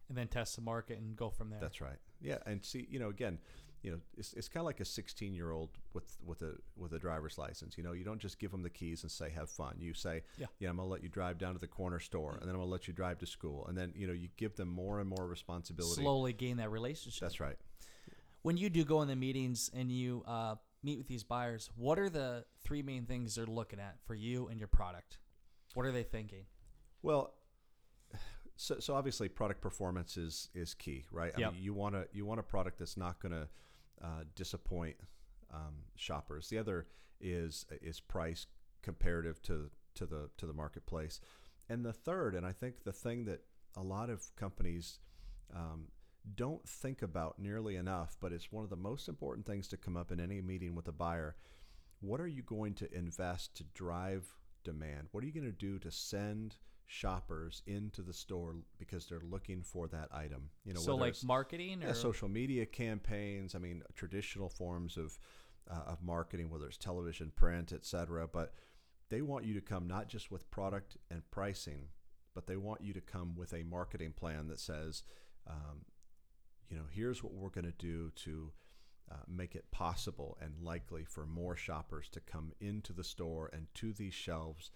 [0.10, 1.60] And then test the market and go from there.
[1.60, 1.98] That's right.
[2.22, 3.40] Yeah, and see, you know, again,
[3.88, 6.92] you know, it's, it's kind of like a 16 year old with with a with
[6.92, 7.78] a driver's license.
[7.78, 9.76] You know, you don't just give them the keys and say have fun.
[9.80, 10.48] You say, Yeah.
[10.60, 12.70] yeah, I'm gonna let you drive down to the corner store, and then I'm gonna
[12.70, 15.26] let you drive to school, and then you know, you give them more and more
[15.26, 16.02] responsibility.
[16.02, 17.22] slowly gain that relationship.
[17.22, 17.56] That's right.
[18.42, 21.98] when you do go in the meetings and you uh, meet with these buyers, what
[21.98, 25.20] are the three main things they're looking at for you and your product?
[25.76, 26.46] What are they thinking?
[27.02, 27.34] Well,
[28.58, 31.32] so, so obviously product performance is is key, right?
[31.38, 33.48] I mean, you want to you want a product that's not going to
[34.02, 34.98] uh, disappoint
[35.54, 36.50] um, shoppers.
[36.50, 36.88] The other
[37.20, 38.46] is is price
[38.82, 41.20] comparative to to the to the marketplace,
[41.70, 43.42] and the third, and I think the thing that
[43.76, 45.00] a lot of companies
[45.56, 45.88] um,
[46.36, 49.96] don't think about nearly enough, but it's one of the most important things to come
[49.96, 51.36] up in any meeting with a buyer.
[52.00, 54.28] What are you going to invest to drive
[54.64, 55.08] demand?
[55.12, 56.58] What are you going to do to send
[56.88, 60.50] shoppers into the store because they're looking for that item?
[60.66, 63.56] You know, so like marketing or social media campaigns.
[63.56, 65.18] I mean, traditional forms of
[65.70, 68.28] uh, of marketing, whether it's television, print, etc.
[68.28, 68.54] But
[69.10, 71.88] they want you to come not just with product and pricing,
[72.34, 75.04] but they want you to come with a marketing plan that says,
[75.48, 75.86] um,
[76.70, 78.52] you know, here's what we're going to do to
[79.12, 83.68] uh, make it possible and likely for more shoppers to come into the store and
[83.74, 84.70] to these shelves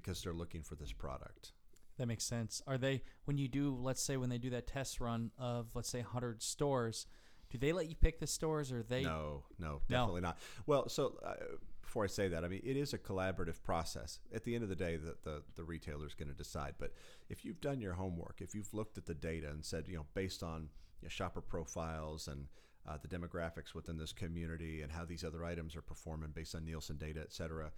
[0.00, 1.52] because they're looking for this product.
[1.98, 2.62] that makes sense.
[2.66, 5.88] Are they when you do let's say when they do that test run of let's
[5.90, 7.06] say 100 stores,
[7.50, 9.96] do they let you pick the stores or they No, no, No.
[9.96, 10.38] definitely not.
[10.66, 11.34] Well, so uh,
[11.82, 14.20] before I say that, I mean it is a collaborative process.
[14.34, 16.74] At the end of the day, the the, the retailer is going to decide.
[16.78, 16.92] But
[17.28, 20.06] if you've done your homework, if you've looked at the data and said, you know,
[20.14, 20.68] based on
[21.00, 22.46] you know, shopper profiles and
[22.86, 26.64] uh, the demographics within this community and how these other items are performing based on
[26.64, 27.70] Nielsen data, et cetera,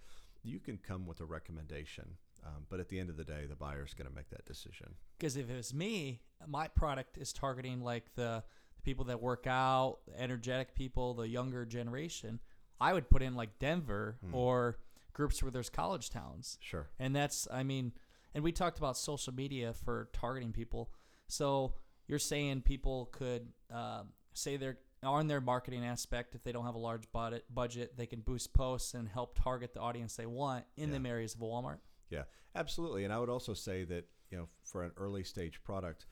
[0.43, 2.17] you can come with a recommendation.
[2.45, 4.95] Um, but at the end of the day, the buyer's going to make that decision.
[5.19, 8.43] Because if it was me, my product is targeting like the,
[8.75, 12.39] the people that work out, the energetic people, the younger generation.
[12.79, 14.33] I would put in like Denver Hmm.
[14.33, 14.79] or
[15.13, 16.57] groups where there's college towns.
[16.61, 16.87] Sure.
[16.97, 17.91] And that's, I mean,
[18.33, 20.91] and we talked about social media for targeting people.
[21.27, 21.75] So
[22.07, 26.75] you're saying people could uh, say they're on their marketing aspect, if they don't have
[26.75, 30.65] a large budget, budget, they can boost posts and help target the audience they want
[30.77, 30.93] in Yeah.
[30.93, 31.79] them areas of Walmart.
[32.09, 32.23] Yeah,
[32.55, 33.03] absolutely.
[33.03, 36.05] And I would also say that, you know, for an early stage product,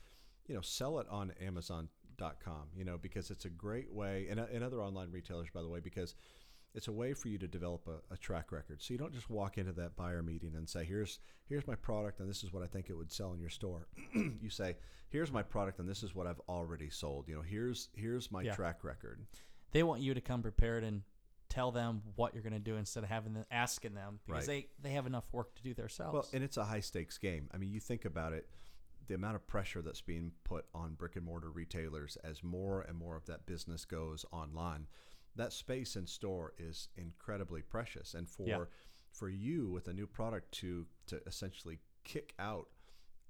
[0.47, 4.63] you know, sell it on Amazon.com, you know, because it's a great way, and, and
[4.63, 6.15] other online retailers, by the way, because
[6.75, 8.82] it's a way for you to develop a, a track record.
[8.82, 12.19] So you don't just walk into that buyer meeting and say, here's, here's my product
[12.19, 13.88] and this is what I think it would sell in your store.
[14.13, 14.75] you say,
[15.10, 17.27] here's my product and this is what I've already sold.
[17.27, 18.53] You know, here's, here's my Yeah.
[18.55, 19.25] track record.
[19.71, 21.01] They want you to come prepared and
[21.49, 24.67] tell them what you're going to do instead of having them asking them because Right.
[24.82, 26.13] they, they have enough work to do themselves.
[26.13, 27.49] Well, and it's a high stakes game.
[27.51, 28.47] I mean, you think about it,
[29.08, 32.95] the amount of pressure that's being put on brick and mortar retailers as more and
[32.95, 34.86] more of that business goes online.
[35.39, 38.65] That space in store is incredibly precious, and for Yeah.
[39.12, 42.69] for you with a new product to to essentially kick out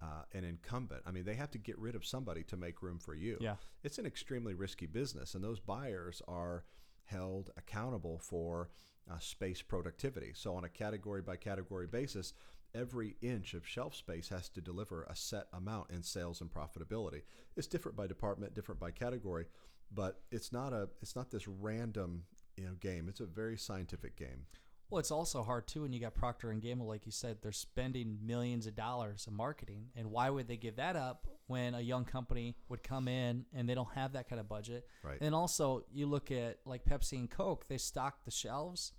[0.02, 3.00] uh, an incumbent, I mean, they have to get rid of somebody to make room
[3.00, 3.38] for you.
[3.42, 3.58] Yeah.
[3.84, 6.64] it's an extremely risky business, and those buyers are
[7.04, 8.70] held accountable for
[9.12, 10.32] uh, space productivity.
[10.34, 12.34] So, on a category by category basis,
[12.74, 17.24] every inch of shelf space has to deliver a set amount in sales and profitability.
[17.56, 19.46] It's different by department, different by category,
[19.92, 22.24] but it's not a it's not this random
[22.58, 23.08] you know game.
[23.10, 24.46] It's a very scientific game.
[24.90, 27.52] Well, it's also hard too when you got Procter and Gamble, like you said, they're
[27.52, 31.80] spending millions of dollars in marketing, and why would they give that up when a
[31.82, 34.88] young company would come in and they don't have that kind of budget?
[35.04, 35.20] Right.
[35.22, 38.94] And also, you look at like Pepsi and Coke, they stock the shelves,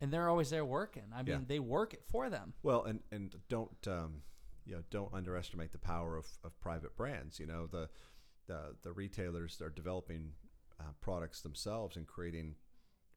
[0.00, 1.10] and they're always there working.
[1.12, 1.44] I mean, Yeah.
[1.46, 2.54] they work it for them.
[2.62, 4.22] Well, and and don't um,
[4.64, 7.40] you know don't underestimate the power of, of private brands.
[7.40, 7.88] You know the
[8.46, 10.32] the the retailers are developing
[10.80, 12.54] uh, products themselves and creating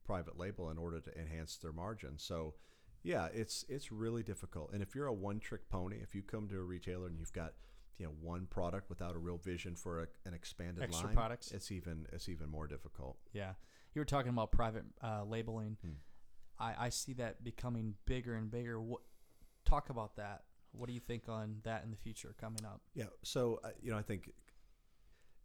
[0.06, 2.18] private label in order to enhance their margin.
[2.18, 2.54] So,
[3.04, 4.72] yeah, it's it's really difficult.
[4.74, 7.34] And if you're a one trick pony, if you come to a retailer and you've
[7.34, 7.54] got
[7.98, 11.52] you know one product without a real vision for a, an expanded Extra line, products.
[11.52, 13.18] it's even it's even more difficult.
[13.34, 13.54] Yeah,
[13.94, 15.78] you were talking about private uh, labeling.
[15.82, 15.94] Hmm.
[16.58, 18.80] I, I see that becoming bigger and bigger.
[18.82, 19.02] What
[19.66, 20.44] talk about that?
[20.72, 22.82] What do you think on that in the future coming up?
[22.94, 23.06] Yeah.
[23.24, 24.32] So uh, you know, I think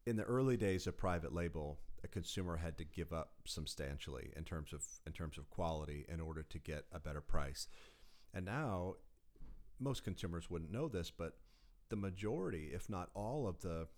[0.06, 4.44] in the early days of private label, a consumer had to give up substantially in
[4.44, 7.68] terms of in terms of quality in order to get a better price.
[8.32, 8.94] And now,
[9.78, 11.36] most consumers wouldn't know this, but
[11.88, 13.88] the majority, if not all, of the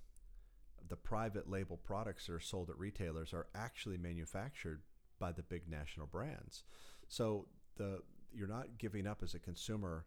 [0.88, 4.83] the private label products that are sold at retailers are actually manufactured
[5.19, 6.65] by the big national brands.
[7.09, 8.03] So the
[8.35, 10.07] you're not giving up as a consumer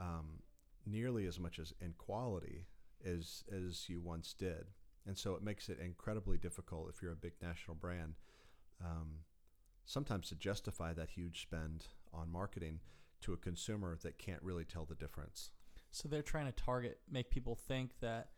[0.00, 0.42] um,
[0.86, 2.66] nearly as much as in quality
[3.04, 4.66] as as you once did,
[5.08, 8.14] and so it makes it incredibly difficult if you're a big national brand.
[8.84, 9.24] Um,
[9.86, 12.80] sometimes to justify that huge spend on marketing
[13.22, 15.50] to a consumer that can't really tell the difference.
[15.90, 18.28] So they're trying to target, make people think that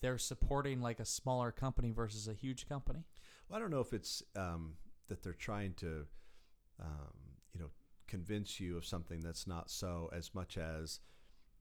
[0.00, 3.04] they're supporting like a smaller company versus a huge company.
[3.48, 4.74] Well, I don't know if it's um,
[5.08, 6.06] that they're trying to,
[6.80, 7.14] um,
[7.52, 7.70] you know,
[8.08, 11.00] convince you of something that's not so, as much as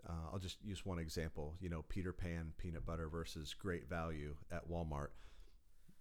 [0.07, 1.55] uh, I'll just use one example.
[1.59, 5.09] You know, Peter Pan peanut butter versus Great Value at Walmart.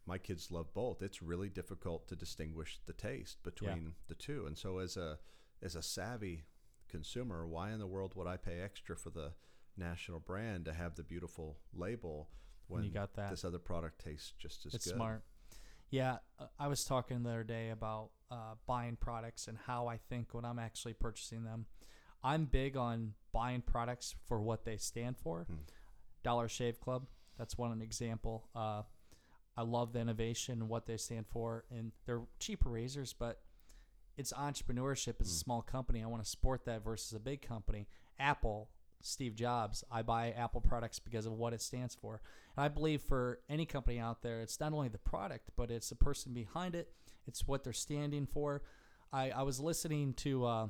[0.06, 1.02] My kids love both.
[1.02, 5.18] It's really difficult to distinguish the taste between the two, and so as a
[5.62, 6.44] as a savvy
[6.88, 9.32] consumer, why in the world would I pay extra for the
[9.76, 12.28] national brand to have the beautiful label
[12.68, 13.30] when you got that.
[13.30, 14.94] this other product tastes just as it's good?
[14.94, 15.22] smart.
[15.90, 19.98] Yeah, uh, I was talking the other day about uh, buying products and how I
[20.08, 21.66] think when I'm actually purchasing them,
[22.22, 25.44] I'm big on buying products for what they stand for.
[25.44, 25.54] Hmm.
[26.22, 27.06] Dollar Shave Club,
[27.38, 28.48] that's one example.
[28.54, 28.82] Uh,
[29.56, 33.40] I love the innovation and what they stand for, and they're cheaper razors, but
[34.16, 35.16] it's entrepreneurship.
[35.20, 35.44] It's a Hmm.
[35.44, 36.02] small company.
[36.02, 37.86] I want to support that versus a big company.
[38.18, 38.68] Apple,
[39.00, 39.82] Steve Jobs.
[39.90, 42.20] I buy Apple products because of what it stands for.
[42.56, 45.88] And I believe for any company out there, it's not only the product, but it's
[45.88, 46.92] the person behind it.
[47.26, 48.62] It's what they're standing for.
[49.10, 50.68] I, I was listening to, uh,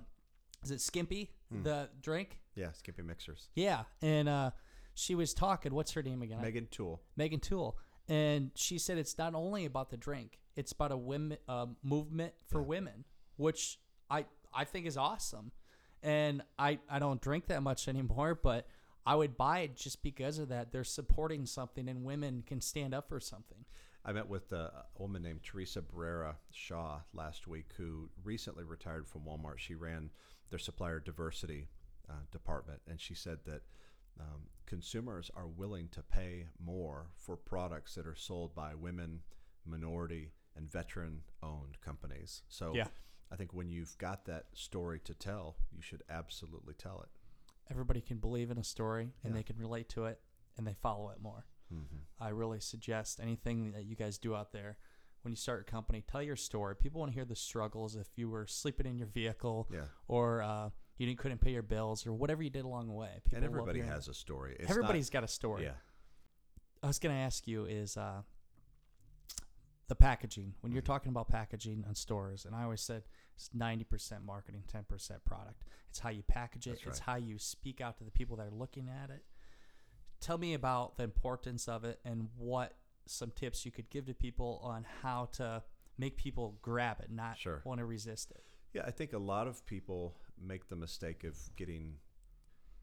[0.62, 1.62] is it Skimpy, Hmm.
[1.62, 2.40] the drink?
[2.54, 3.48] Yeah, Skippy Mixers.
[3.54, 3.84] Yeah.
[4.02, 4.50] And uh,
[4.94, 5.74] she was talking.
[5.74, 6.40] What's her name again?
[6.42, 7.00] Megan Toole.
[7.16, 11.38] Megan Toole, and she said it's not only about the drink; it's about a women
[11.48, 12.66] uh, movement for Yeah.
[12.66, 13.04] women,
[13.36, 13.78] which
[14.10, 15.52] I I think is awesome.
[16.02, 18.66] And I I don't drink that much anymore, but
[19.06, 20.72] I would buy it just because of that.
[20.72, 23.64] They're supporting something, and women can stand up for something.
[24.04, 29.06] I met with a a woman named Teresa Barrera Shaw last week who recently retired
[29.06, 29.58] from Walmart.
[29.58, 30.10] She ran
[30.50, 31.68] their supplier diversity
[32.08, 33.62] uh, department, and she said that
[34.20, 39.20] um, consumers are willing to pay more for products that are sold by women,
[39.64, 42.42] minority, and veteran owned companies.
[42.48, 42.88] So Yeah.
[43.32, 47.08] I think when you've got that story to tell, you should absolutely tell it.
[47.70, 49.38] Everybody can believe in a story, and Yeah.
[49.38, 50.20] they can relate to it,
[50.56, 51.46] and they follow it more.
[51.72, 51.98] Mm-hmm.
[52.18, 54.76] I really suggest anything that you guys do out there
[55.22, 56.74] when you start a company, tell your story.
[56.76, 59.80] People want to hear the struggles if you were sleeping in your vehicle Yeah.
[60.08, 63.20] or uh, you didn't, couldn't pay your bills or whatever you did along the way.
[63.24, 64.56] People And everybody has a story.
[64.58, 65.64] It's Everybody's got a story.
[65.64, 65.72] yeah.
[66.82, 68.22] I was going to ask you is uh,
[69.88, 70.54] the packaging.
[70.60, 70.86] When you're Mhm.
[70.86, 73.02] talking about packaging on stores, and I always said
[73.34, 75.64] it's 90% marketing, 10% product.
[75.88, 77.06] It's how you package it, That's it's right.
[77.06, 79.24] how you speak out to the people that are looking at it.
[80.20, 82.76] Tell me about the importance of it and what
[83.10, 85.62] some tips you could give to people on how to
[85.98, 87.60] make people grab it, not Sure.
[87.64, 88.44] want to resist it.
[88.72, 91.98] Yeah, I think a lot of people make the mistake of getting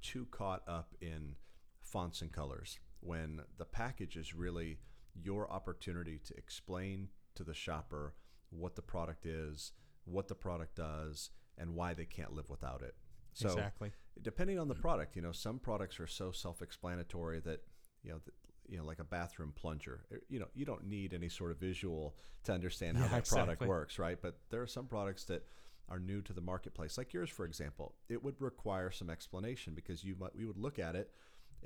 [0.01, 1.35] too caught up in
[1.81, 4.79] fonts and colors when the package is really
[5.15, 8.13] your opportunity to explain to the shopper
[8.49, 9.71] what the product is,
[10.05, 12.95] what the product does, and why they can't live without it.
[13.33, 13.91] So, exactly.
[14.21, 17.61] depending on the product, you know, some products are so self-explanatory that
[18.03, 18.33] you know, that,
[18.67, 20.05] you know, like a bathroom plunger.
[20.11, 23.27] eh, You know, you don't need any sort of visual to understand how Yeah, that
[23.27, 24.21] product works, right?
[24.21, 25.45] But there are some products that
[25.89, 27.95] are new to the marketplace, like yours, for example.
[28.09, 31.11] It would require some explanation because you might we would look at it,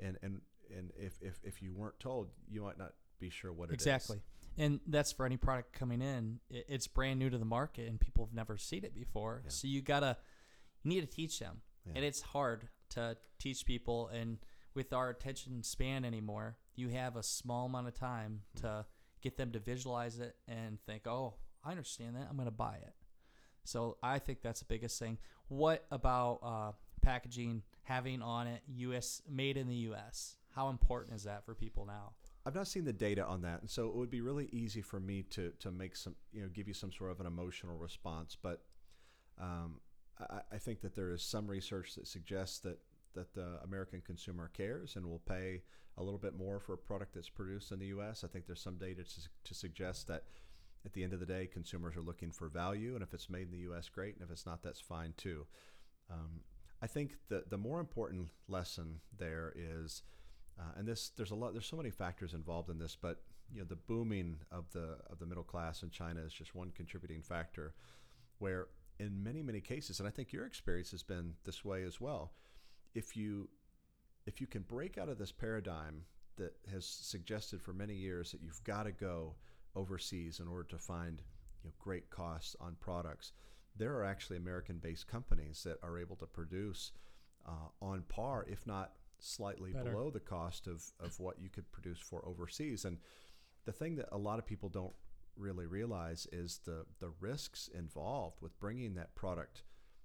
[0.00, 0.40] and and
[0.76, 3.86] and if if, if you weren't told, you might not be sure what it is.
[3.86, 4.18] Exactly.
[4.58, 6.38] And that's for any product coming in.
[6.50, 9.40] It's brand new to the market and people have never seen it before.
[9.44, 9.50] Yeah.
[9.50, 10.18] So you gotta,
[10.82, 11.62] you need to teach them.
[11.86, 11.92] Yeah.
[11.96, 14.08] And it's hard to teach people.
[14.08, 14.38] And
[14.74, 18.60] with our attention span anymore, you have a small amount of time Hmm.
[18.62, 18.86] to
[19.20, 22.26] get them to visualize it and think, oh, I understand that.
[22.28, 22.94] I'm going to buy it.
[23.64, 25.18] So I think that's the biggest thing.
[25.48, 29.22] What about uh, packaging having on it U.S.
[29.28, 30.36] made in the U.S.?
[30.54, 32.12] How important is that for people now?
[32.44, 34.98] I've not seen the data on that, and so it would be really easy for
[34.98, 38.36] me to to make some, you know, give you some sort of an emotional response.
[38.42, 38.64] But
[39.40, 39.76] um,
[40.18, 42.78] I, I think that there is some research that suggests that
[43.14, 45.62] that the American consumer cares and will pay
[45.98, 48.24] a little bit more for a product that's produced in the U.S.
[48.24, 50.24] I think there's some data to, to suggest that
[50.84, 53.46] at the end of the day, consumers are looking for value, and if it's made
[53.46, 55.46] in the U.S., great, and if it's not, that's fine too.
[56.10, 56.40] Um,
[56.80, 60.02] I think the the more important lesson there is,
[60.58, 63.60] uh, and this there's a lot there's so many factors involved in this, but you
[63.60, 67.22] know the booming of the of the middle class in China is just one contributing
[67.22, 67.74] factor,
[68.38, 68.66] where
[68.98, 72.32] in many many cases, and I think your experience has been this way as well,
[72.94, 73.48] if you
[74.26, 76.02] if you can break out of this paradigm
[76.36, 79.34] that has suggested for many years that you've got to go
[79.74, 81.22] overseas in order to find
[81.62, 83.32] you know, great costs on products,
[83.76, 86.92] there are actually American-based companies that are able to produce
[87.46, 89.90] uh, on par, if not slightly Better.
[89.90, 92.84] below the cost of, of what you could produce for overseas.
[92.84, 92.98] And
[93.64, 94.94] the thing that a lot of people don't
[95.36, 99.62] really realize is the the risks involved with bringing that product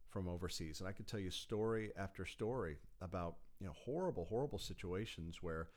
[0.09, 0.79] from overseas.
[0.79, 5.69] And I could tell you story after story about you know horrible, horrible situations where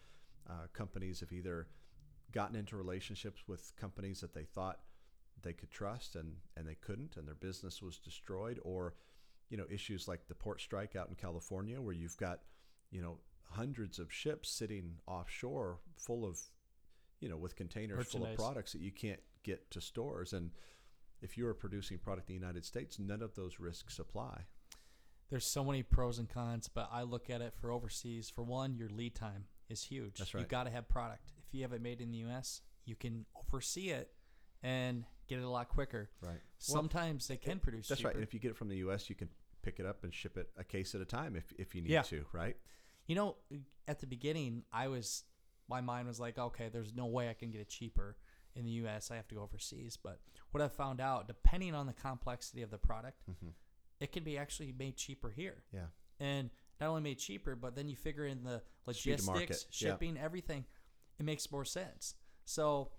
[0.49, 1.69] uh, companies have either
[2.33, 4.81] gotten into relationships with companies that they thought
[5.43, 8.95] they could trust and and they couldn't, and their business was destroyed, or
[9.49, 12.41] you know issues like the port strike out in California, where you've got
[12.91, 13.19] you know
[13.51, 16.39] hundreds of ships sitting offshore full of
[17.21, 20.51] you know with containers full of products that you can't get to stores and
[21.23, 24.43] if you are producing product in the United States, none of those risks apply.
[25.31, 28.29] There's so many pros and cons, but I look at it for overseas.
[28.29, 30.19] For one, your lead time is huge.
[30.19, 30.41] That's right.
[30.41, 31.33] You got to have product.
[31.47, 34.11] If you have it made in the U.S., you can oversee it
[34.63, 36.11] and get it a lot quicker.
[36.21, 36.41] Right.
[36.59, 37.87] Sometimes they can produce.
[37.89, 38.15] That's right.
[38.15, 39.29] And if you get it from the U.S., you can
[39.63, 41.91] pick it up and ship it a case at a time if, if you need
[41.91, 42.03] Yeah.
[42.03, 42.57] to, right?
[43.07, 43.37] You know,
[43.87, 45.25] at the beginning, I was
[45.69, 48.17] my mind was like, okay, there's no way I can get it cheaper
[48.55, 49.11] in the U.S.
[49.11, 49.97] I have to go overseas.
[50.03, 50.21] But
[50.51, 53.53] what I found out, depending on the complexity of the product, Mhm.
[54.01, 55.63] it can be actually made cheaper here.
[55.73, 55.87] Yeah.
[56.19, 59.81] And not only made cheaper, but then you figure in the Speed to market, logistics,
[59.83, 59.91] yeah.
[59.91, 60.65] shipping, everything.
[61.19, 62.15] It makes more sense.
[62.45, 62.93] So,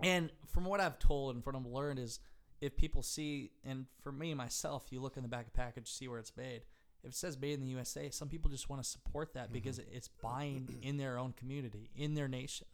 [0.00, 2.20] and from what I've told and from what I've learned is,
[2.60, 5.90] if people see, and for me myself, you look in the back of the package,
[5.90, 6.62] see where it's made.
[7.02, 9.78] If it says made in the USA, some people just want to support that because
[9.78, 9.94] Mm-hmm.
[9.96, 12.66] it's buying in their own community, in their nation.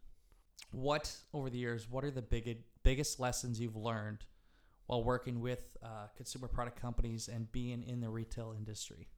[0.70, 1.88] What over the years?
[1.88, 4.24] What are the big, biggest lessons you've learned
[4.86, 9.08] while working with uh, consumer product companies and being in the retail industry?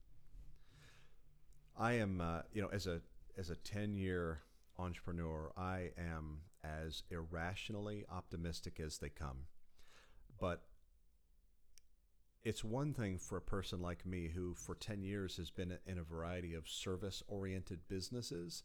[1.77, 3.01] I am, uh, you know, as a
[3.37, 4.41] as a ten year
[4.79, 9.45] entrepreneur, I am as irrationally optimistic as they come.
[10.39, 10.63] But
[12.43, 15.97] it's one thing for a person like me who, for ten years, has been in
[15.97, 18.63] a variety of service oriented businesses.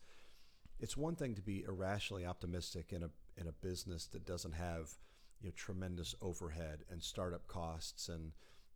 [0.82, 4.90] It's one thing to be irrationally optimistic in a in a business that doesn't have
[5.40, 8.32] you know tremendous overhead and startup costs and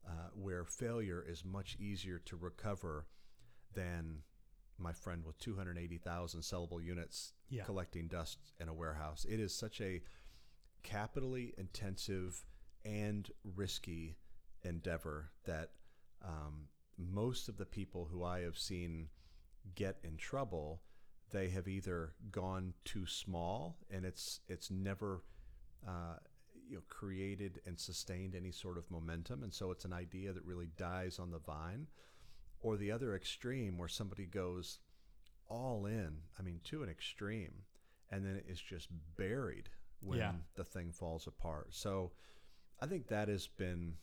[0.08, 3.06] uh, where failure is much easier to recover
[3.74, 4.22] than
[4.78, 7.64] my friend with 280,000 sellable units Yeah.
[7.64, 9.26] collecting dust in a warehouse.
[9.28, 10.02] It is such a
[10.82, 12.44] capitally intensive
[12.84, 14.16] and risky
[14.62, 15.70] endeavor that
[16.24, 19.08] um, most of the people who I have seen
[19.74, 20.82] get in trouble,
[21.30, 25.22] they have either gone too small and it's it's never
[25.86, 26.16] uh,
[26.68, 30.44] you know created and sustained any sort of momentum, and so it's an idea that
[30.44, 31.86] really dies on the vine,
[32.60, 34.78] or the other extreme where somebody goes
[35.48, 36.18] all in.
[36.38, 37.62] I mean, to an extreme,
[38.10, 39.68] and then it is just buried
[40.00, 40.34] when Yeah.
[40.54, 41.72] the thing falls apart.
[41.74, 42.12] So,
[42.80, 43.96] I think that has been,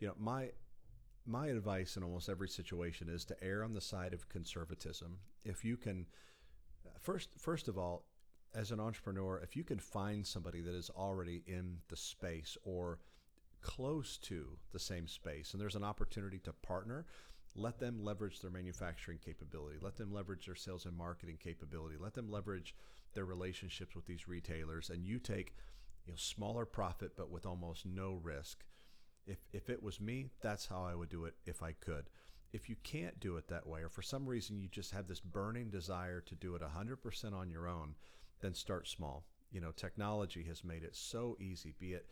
[0.00, 0.52] you know, my
[1.26, 5.18] my advice in almost every situation is to err on the side of conservatism.
[5.44, 6.06] If you can,
[7.00, 8.04] first first of all,
[8.54, 12.98] as an entrepreneur, if you can find somebody that is already in the space or
[13.60, 17.06] close to the same space, and there's an opportunity to partner,
[17.54, 19.78] let them leverage their manufacturing capability.
[19.80, 21.96] Let them leverage their sales and marketing capability.
[21.98, 22.74] Let them leverage
[23.14, 25.54] their relationships with these retailers, and you take
[26.06, 28.64] you know smaller profit but with almost no risk.
[29.26, 32.08] If if it was me, that's how I would do it if I could.
[32.52, 35.20] If you can't do it that way, or for some reason you just have this
[35.20, 37.94] burning desire to do it 100% on your own,
[38.40, 39.24] then start small.
[39.52, 42.06] You know, technology has made it so easy, be it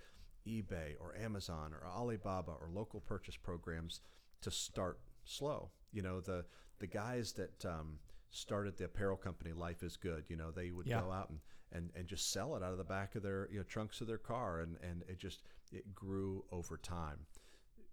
[0.47, 4.01] eBay or Amazon or Alibaba or local purchase programs,
[4.43, 5.71] to start slow.
[5.93, 6.45] You know, the
[6.79, 7.99] the guys that um,
[8.31, 11.01] started the apparel company Life is Good, you know, they would Yeah.
[11.01, 11.41] go out and,
[11.73, 14.07] and, and just sell it out of the back of their you know trunks of
[14.07, 17.27] their car, and, and it just it grew over time.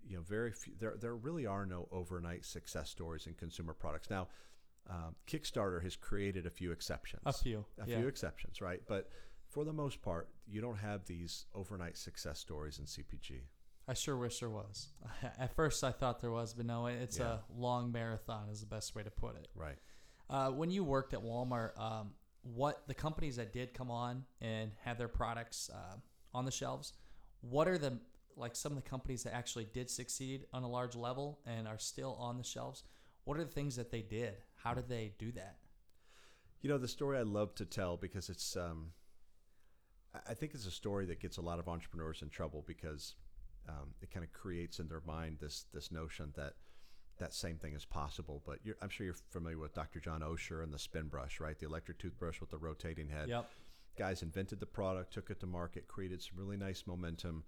[0.07, 4.09] You know, very few, there there really are no overnight success stories in consumer products.
[4.09, 4.27] Now,
[4.87, 7.23] Um, Kickstarter has created a few exceptions.
[7.25, 7.97] A few, A yeah.
[7.97, 8.83] few exceptions, right?
[8.85, 9.09] But
[9.47, 13.47] for the most part, you don't have these overnight success stories in CPG.
[13.87, 14.89] I sure wish there was.
[15.39, 17.39] At first, I thought there was, but no, it's Yeah.
[17.39, 18.47] a long marathon.
[18.49, 19.47] Is the best way to put it.
[19.55, 19.79] Right.
[20.29, 24.71] Uh, when you worked at Walmart, um, what the companies that did come on and
[24.83, 25.97] have their products uh,
[26.31, 26.93] on the shelves,
[27.41, 27.99] what are the
[28.37, 31.79] like some of the companies that actually did succeed on a large level and are
[31.79, 32.83] still on the shelves?
[33.23, 34.35] What are the things that they did?
[34.55, 35.57] How did they do that?
[36.61, 38.91] You know, the story I love to tell because it's, um,
[40.27, 43.15] I- think it's a story that gets a lot of entrepreneurs in trouble because
[43.67, 46.53] um, it kind of creates in their mind this this notion that
[47.17, 48.41] that same thing is possible.
[48.45, 49.99] But you're, I'm sure you're familiar with Dr.
[49.99, 51.57] John Osher and the SpinBrush, right?
[51.57, 53.29] The electric toothbrush with the rotating head.
[53.29, 53.49] Yep.
[53.97, 57.43] Guys invented the product, took it to market, created some really nice momentum,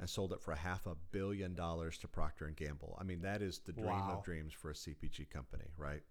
[0.00, 2.96] and sold it for a half a billion dollars to Procter and Gamble.
[3.00, 4.14] I mean, that is the dream Wow.
[4.14, 6.02] of dreams for a CPG company, right?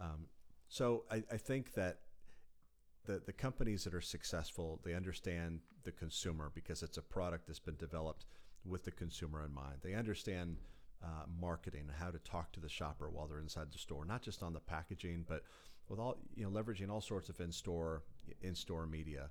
[0.00, 0.26] Um,
[0.68, 2.00] so I, I think that
[3.04, 7.58] the the companies that are successful, they understand the consumer because it's a product that's
[7.60, 8.26] been developed
[8.64, 9.76] with the consumer in mind.
[9.82, 10.56] They understand
[11.02, 14.42] uh, marketing, how to talk to the shopper while they're inside the store, not just
[14.42, 15.44] on the packaging, but
[15.88, 18.02] with all you know, leveraging all sorts of in-store
[18.42, 19.30] in-store media,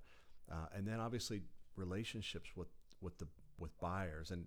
[0.51, 1.41] uh, and then obviously
[1.75, 2.69] relationships with
[3.01, 3.27] with the
[3.59, 4.31] with buyers.
[4.31, 4.45] And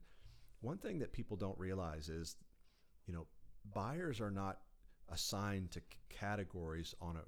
[0.60, 2.36] one thing that people don't realize is,
[3.06, 3.26] you know,
[3.74, 4.58] buyers are not
[5.08, 7.22] assigned to categories on a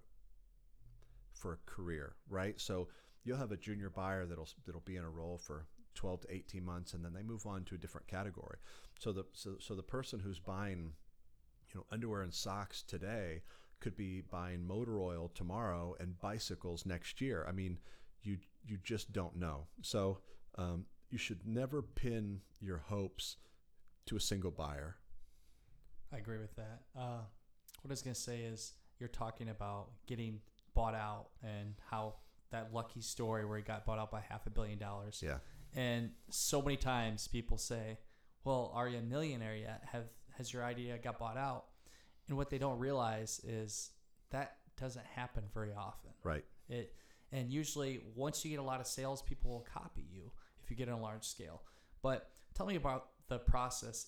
[1.32, 2.61] for a career, right?
[2.61, 2.89] So
[3.24, 6.64] you'll have a junior buyer that'll that'll be in a role for 12 to 18
[6.64, 8.59] months and then they move on to a different category.
[8.99, 10.93] So the so, so the person who's buying
[11.72, 13.43] you know underwear and socks today
[13.80, 17.45] could be buying motor oil tomorrow and bicycles next year.
[17.49, 17.78] I mean,
[18.22, 19.66] you you just don't know.
[19.82, 20.18] So
[20.57, 23.36] um, you should never pin your hopes
[24.07, 24.96] to a single buyer.
[26.12, 26.82] I agree with that.
[26.96, 27.22] Uh,
[27.82, 30.40] what I was gonna say is you're talking about getting
[30.74, 32.14] bought out and how
[32.50, 35.22] that lucky story where he got bought out by half a billion dollars.
[35.24, 35.38] Yeah.
[35.74, 37.98] And so many times people say,
[38.44, 39.82] "Well, are you a millionaire yet?
[39.90, 40.05] Have
[40.36, 41.66] has your idea got bought out?"
[42.28, 43.90] And what they don't realize is
[44.30, 46.12] that doesn't happen very often.
[46.22, 46.44] Right.
[46.68, 46.94] It
[47.32, 50.30] and usually once you get a lot of sales, people will copy you
[50.65, 51.62] if you get on a large scale.
[52.03, 54.07] But tell me about the process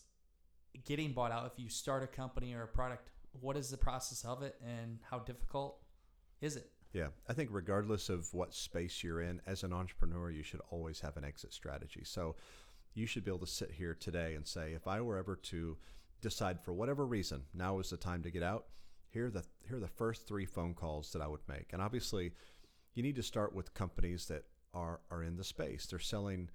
[0.84, 1.50] getting bought out.
[1.52, 4.98] If you start a company or a product, what is the process of it, and
[5.10, 5.78] how difficult
[6.40, 6.70] is it?
[6.92, 11.00] Yeah, I think regardless of what space you're in, as an entrepreneur, you should always
[11.00, 12.02] have an exit strategy.
[12.04, 12.36] So
[12.94, 15.76] you should be able to sit here today and say, if I were ever to
[16.22, 18.66] decide for whatever reason, now is the time to get out.
[19.10, 21.82] Here are the here are the first three phone calls that I would make, and
[21.82, 22.32] obviously,
[22.94, 24.44] you need to start with companies that
[24.74, 25.86] are are in the space.
[25.86, 26.50] They're selling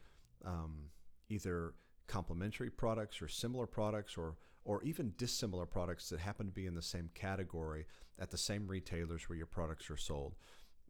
[0.46, 0.90] um,
[1.30, 1.74] either
[2.08, 6.76] complementary products or similar products or or even dissimilar products that happen to be in
[6.76, 7.86] the same category
[8.20, 10.36] at the same retailers where your products are sold.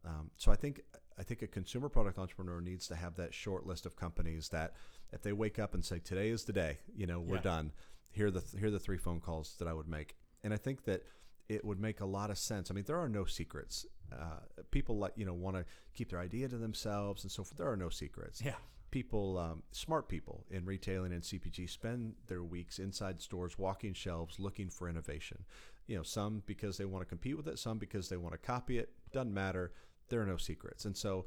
[0.04, 0.82] Um, so I think
[1.18, 4.74] I think a consumer product entrepreneur needs to have that short list of companies that
[5.12, 7.42] if they wake up and say today is the day, you know, we're Yeah.
[7.42, 7.72] done.
[8.10, 10.56] Here are the here are the three phone calls that I would make, and I
[10.58, 11.02] think that
[11.48, 12.70] it would make a lot of sense.
[12.70, 13.86] I mean, there are no secrets.
[14.20, 17.58] Uh, people like you know want to keep their idea to themselves and so forth.
[17.58, 18.56] There are no secrets Yeah.
[18.90, 24.38] people, um, smart people in retailing and CPG, spend their weeks inside stores, walking shelves,
[24.38, 25.44] looking for innovation.
[25.86, 28.38] You know, some because they want to compete with it, some because they want to
[28.38, 28.90] copy it.
[29.12, 29.72] Doesn't matter.
[30.08, 30.84] There are no secrets.
[30.84, 31.26] And so,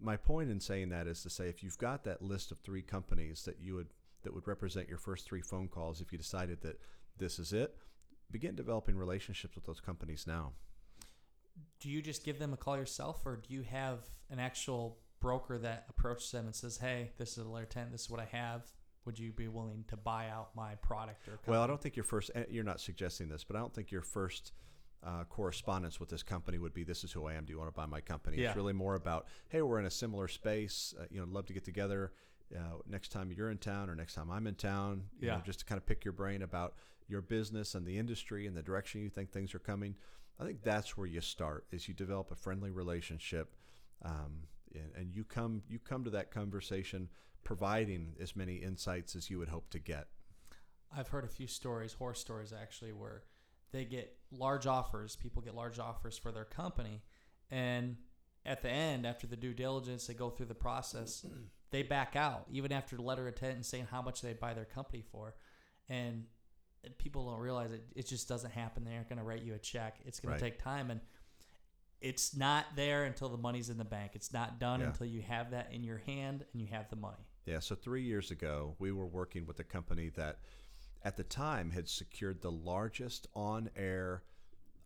[0.00, 2.80] my point in saying that is to say, if you've got that list of three
[2.82, 3.88] companies that you would
[4.22, 6.80] that would represent your first three phone calls, if you decided that
[7.18, 7.76] this is it,
[8.30, 10.52] begin developing relationships with those companies now.
[11.80, 15.58] Do you just give them a call yourself, or do you have an actual broker
[15.58, 17.90] that approaches them and says, "Hey, this is a letter ten.
[17.90, 18.70] This is what I have.
[19.06, 21.50] Would you be willing to buy out my product or?" Company?
[21.52, 23.90] Well, I don't think your first, eh, you're not suggesting this, but I don't think
[23.90, 24.52] your first
[25.02, 27.46] uh, correspondence with this company would be, this is who I am.
[27.46, 28.36] Do you want to buy my company?
[28.36, 28.48] Yeah.
[28.48, 30.94] It's really more about, hey, we're in a similar space.
[31.00, 32.12] Uh, you know, love to get together
[32.54, 35.04] uh, next time you're in town or next time I'm in town.
[35.18, 35.36] You Yeah.
[35.36, 36.74] know, just to kind of pick your brain about
[37.08, 39.96] your business and the industry and the direction you think things are coming.
[40.40, 43.54] I think that's where you start is you develop a friendly relationship.
[44.02, 47.08] Um, and, and you come you come to that conversation
[47.44, 50.08] providing as many insights as you would hope to get.
[50.96, 53.24] I've heard a few stories, horror stories actually, where
[53.72, 55.16] they get large offers.
[55.16, 57.02] People get large offers for their company,
[57.50, 57.96] and
[58.46, 61.24] at the end, after the due diligence, they go through the process.
[61.72, 64.64] They back out, even after letter of intent and saying how much they buy their
[64.64, 65.36] company for,
[65.88, 66.24] and
[66.98, 67.82] people don't realize it.
[67.94, 68.84] It just doesn't happen.
[68.84, 69.98] They aren't going to write you a check.
[70.04, 70.38] It's going Right.
[70.38, 71.00] to take time, and
[72.00, 74.12] it's not there until the money's in the bank.
[74.14, 74.86] It's not done Yeah.
[74.86, 77.26] until you have that in your hand and you have the money.
[77.44, 80.40] Yeah, so three years ago, we were working with a company that
[81.02, 84.22] at the time had secured the largest on air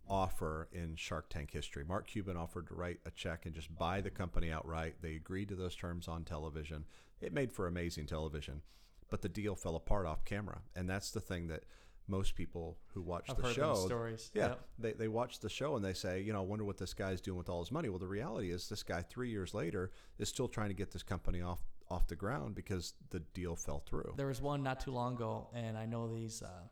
[0.08, 1.84] offer in Shark Tank history.
[1.84, 5.00] Mark Cuban offered to write a check and just buy the company outright.
[5.00, 6.84] They agreed to those terms on television.
[7.20, 8.62] It made for amazing television,
[9.10, 11.64] but the deal fell apart off camera, and that's the thing that
[12.06, 14.30] most people who watch I've the heard show, stories.
[14.34, 14.68] yeah, Yep.
[14.78, 17.20] they they watch the show and they say, you know, I wonder what this guy's
[17.22, 17.88] doing with all his money.
[17.88, 21.02] Well, the reality is, this guy three years later is still trying to get this
[21.02, 24.14] company off off the ground because the deal fell through.
[24.16, 26.68] There was one not too long ago, and I know these uh,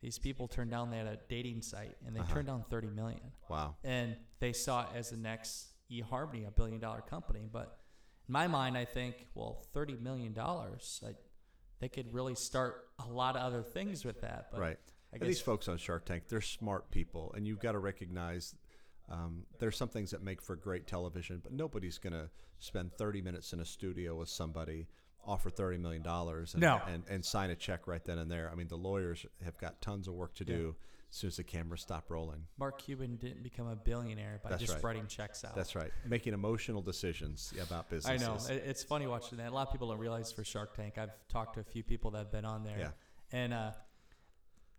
[0.00, 0.90] these people turned down.
[0.90, 2.34] They had a dating site, and they Uh-huh.
[2.34, 3.76] turned down thirty million, Wow.
[3.82, 7.48] and they saw it as the next eHarmony, a billion dollar company.
[7.50, 7.80] But
[8.28, 11.02] in my mind, I think, well, thirty million dollars,
[11.80, 14.48] they could really start a lot of other things with that.
[14.50, 14.78] But right.
[15.12, 18.54] I And these folks on Shark Tank, they're smart people, and you've got to recognize
[19.10, 23.22] um, there's some things that make for great television, but nobody's going to spend 30
[23.22, 24.86] minutes in a studio with somebody,
[25.24, 26.80] offer 30 million dollars, and, No.
[26.86, 28.50] and and sign a check right then and there.
[28.52, 30.76] I mean, the lawyers have got tons of work to do
[31.10, 32.44] as soon as the camera stopped rolling.
[32.58, 34.84] Mark Cuban didn't become a billionaire by That's just right.
[34.84, 35.54] writing checks out.
[35.54, 38.50] That's right, making emotional decisions about businesses.
[38.50, 38.60] I know.
[38.64, 39.50] It's funny watching that.
[39.50, 42.10] A lot of people don't realize for Shark Tank, I've talked to a few people
[42.12, 42.78] that have been on there.
[42.78, 42.88] Yeah.
[43.32, 43.70] And uh,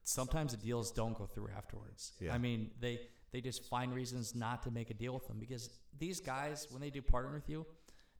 [0.04, 2.14] sometimes the deals don't go through afterwards.
[2.20, 2.34] Yeah.
[2.34, 3.02] I mean, they,
[3.32, 6.82] they just find reasons not to make a deal with them because these guys, when
[6.82, 7.66] they do partner with you,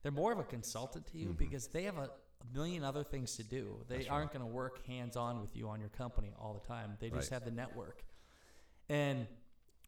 [0.02, 2.10] they're more of a consultant to you because they have a,
[2.42, 3.84] a million other things to do.
[3.88, 3.98] They.
[3.98, 6.96] That's aren't going to work hands on with you on your company all the time.
[7.00, 7.36] They just Right.
[7.36, 8.02] have the network.
[8.88, 9.26] And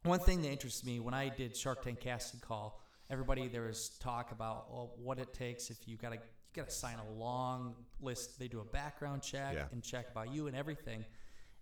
[0.05, 2.81] one thing that interests me when I did Shark Tank casting call,
[3.11, 6.21] everybody there was talk about well, what it takes if you gotta you
[6.63, 8.39] gotta sign a long list.
[8.39, 9.69] They do a background check Yeah.
[9.73, 11.05] and check about you and everything.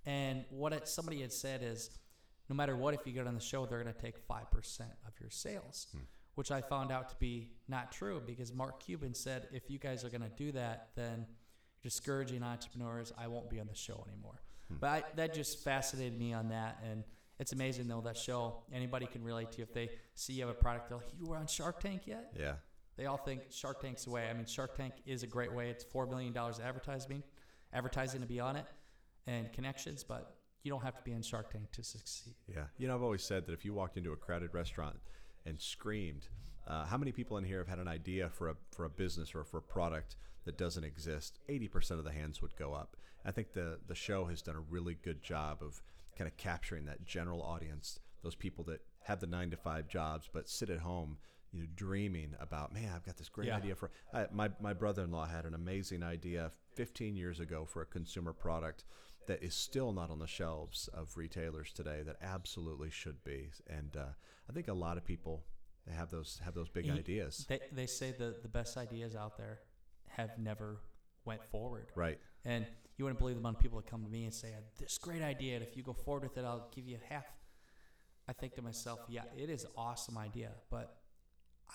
[0.07, 1.91] And what it, somebody had said is,
[2.49, 5.13] no matter what, if you get on the show, they're gonna take five percent of
[5.21, 6.01] your sales, hmm.
[6.35, 10.05] Which I found out to be not true because Mark Cuban said if you guys
[10.05, 11.27] are gonna do that, then
[11.83, 13.13] discouraging entrepreneurs.
[13.19, 14.41] I won't be on the show anymore.
[14.69, 14.77] Hmm.
[14.81, 17.05] But I, that just fascinated me on that, and
[17.39, 18.63] it's amazing though that show.
[18.73, 20.89] Anybody can relate to if they see you have a product.
[20.89, 22.55] They're like, "You were on Shark Tank yet?" Yeah,
[22.97, 24.29] They all think Shark Tank's the way.
[24.29, 25.71] I mean, Shark Tank is a great way.
[25.71, 27.23] It's four million dollars advertising,
[27.73, 28.67] advertising to be on it,
[29.27, 30.05] and connections.
[30.05, 32.35] But you don't have to be on Shark Tank to succeed.
[32.47, 32.65] yeah.
[32.77, 34.97] You know, I've always said that if you walked into a crowded restaurant
[35.51, 36.29] and screamed,
[36.67, 39.35] uh, how many people in here have had an idea for a for a business
[39.35, 41.41] or for a product that doesn't exist?
[41.49, 42.97] Eighty percent of the hands would go up.
[43.25, 45.83] I think the the show has done a really good job of
[46.17, 50.29] kind of capturing that general audience, those people that have the nine to five jobs
[50.33, 51.19] but sit at home,
[51.53, 53.57] you know, dreaming about, man, I've got this great Yeah.
[53.57, 53.91] idea for.
[54.13, 58.85] I, my my brother-in-law had an amazing idea 15 years ago for a consumer product
[59.27, 63.51] that is still not on the shelves of retailers today that absolutely should be.
[63.69, 64.07] And uh,
[64.49, 65.45] I think a lot of people
[65.93, 67.47] have those have those big ideas.
[67.49, 69.61] They they say the the best ideas out there
[70.09, 70.81] have never
[71.25, 71.93] went forward.
[71.95, 72.19] Right.
[72.45, 74.55] And you wouldn't believe the amount of people that come to me and say, I
[74.55, 77.25] have this great idea, and if you go forward with it, I'll give you half.
[78.29, 81.00] I think to myself, yeah, it is an awesome idea, but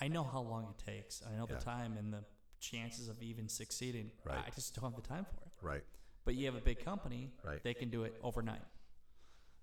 [0.01, 1.21] I know how long it takes.
[1.25, 1.55] I know Yeah.
[1.57, 2.25] the time and the
[2.59, 4.11] chances of even succeeding.
[4.23, 4.43] Right.
[4.45, 5.51] I just don't have the time for it.
[5.61, 5.83] Right.
[6.25, 7.63] But you have a big company, Right.
[7.63, 8.63] they can do it overnight.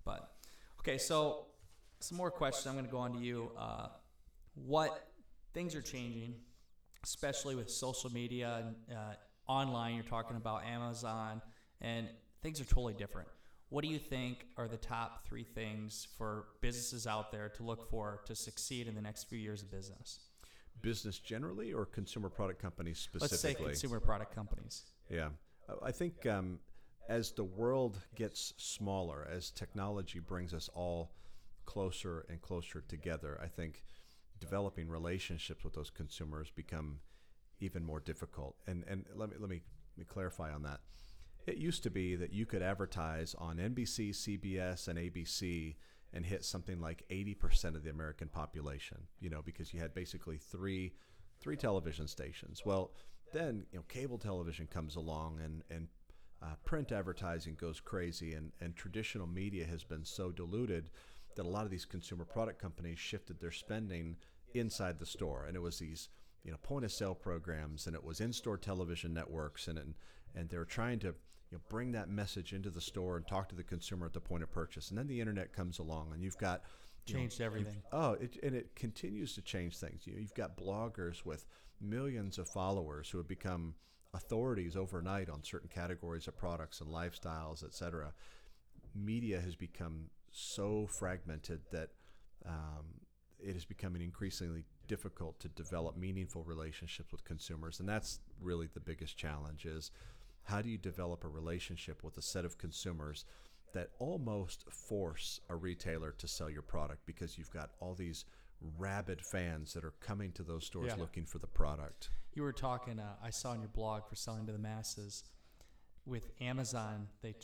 [0.05, 0.35] But,
[0.79, 1.47] okay, so
[1.99, 2.67] some more questions.
[2.67, 3.51] I'm going to go on to you.
[3.57, 3.89] Uh,
[4.55, 5.11] what
[5.53, 6.35] things are changing,
[7.03, 9.15] especially with social media and uh,
[9.47, 9.95] online?
[9.95, 11.41] You're talking about Amazon,
[11.81, 12.09] and
[12.41, 13.27] things are totally different.
[13.73, 17.89] What do you think are the top three things for businesses out there to look
[17.89, 20.19] for to succeed in the next few years of business?
[20.83, 23.31] Business generally or consumer product companies specifically?
[23.31, 24.83] Let's say consumer product companies.
[25.09, 25.29] Yeah,
[25.81, 26.59] I think um,
[27.09, 31.15] as the world gets smaller, as technology brings us all
[31.65, 33.85] closer and closer together, I think
[34.39, 36.99] developing relationships with those consumers become
[37.59, 38.55] even more difficult.
[38.67, 39.63] And and let me let me,
[39.97, 40.81] let me clarify on that.
[41.45, 45.75] It used to be that you could advertise on NBC, CBS, and ABC
[46.13, 50.37] and hit something like 80% of the American population, you know, because you had basically
[50.37, 50.93] three
[51.41, 52.61] three television stations.
[52.65, 52.91] Well,
[53.33, 55.87] then, you know, cable television comes along and and
[56.41, 60.89] uh, print advertising goes crazy and, and traditional media has been so diluted
[61.35, 64.17] that a lot of these consumer product companies shifted their spending
[64.53, 66.09] inside the store and it was these
[66.43, 69.95] you know point of sale programs and it was in-store television networks and and,
[70.35, 71.15] and they were trying to
[71.53, 74.19] you know, bring that message into the store and talk to the consumer at the
[74.19, 76.63] point of purchase and then the internet comes along and you've got
[77.05, 77.83] Changed you've- everything.
[77.91, 80.07] Oh, it, and it continues to change things.
[80.07, 81.45] You know, you've got bloggers with
[81.79, 83.75] millions of followers who have become
[84.13, 88.13] authorities overnight on certain categories of products and lifestyles, et cetera.
[88.95, 91.89] Media has become so fragmented that
[92.47, 92.85] um,
[93.37, 98.79] it is becoming increasingly difficult to develop meaningful relationships with consumers, and that's really the
[98.79, 99.91] biggest challenge: is
[100.43, 103.25] how do you develop a relationship with a set of consumers
[103.73, 108.25] that almost force a retailer to sell your product because you've got all these
[108.77, 110.95] rabid fans that are coming to those stores Yeah.
[111.01, 112.09] looking for the product.
[112.33, 112.99] You were talking.
[112.99, 115.23] Uh, I saw on your blog for selling to the masses
[116.05, 117.07] with Amazon.
[117.21, 117.35] They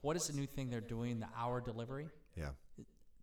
[0.00, 1.20] what is the new thing they're doing?
[1.20, 2.08] The hour delivery.
[2.36, 2.50] Yeah.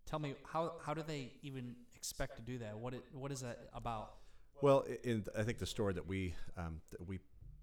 [0.06, 2.78] Tell me how how do they even expect to do that?
[2.78, 4.14] What it, what is that about?
[4.60, 7.18] Well, i- in I think the story that we um, that we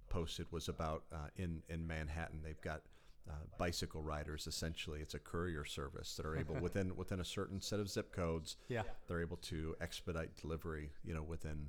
[0.10, 2.41] posted was about uh, in in Manhattan.
[2.43, 2.82] They've got
[3.30, 4.47] uh, bicycle riders.
[4.47, 8.12] Essentially, it's a courier service that are able within within a certain set of zip
[8.12, 8.57] codes.
[8.68, 8.84] Yeah.
[9.07, 10.91] they're able to expedite delivery.
[11.03, 11.68] You know, within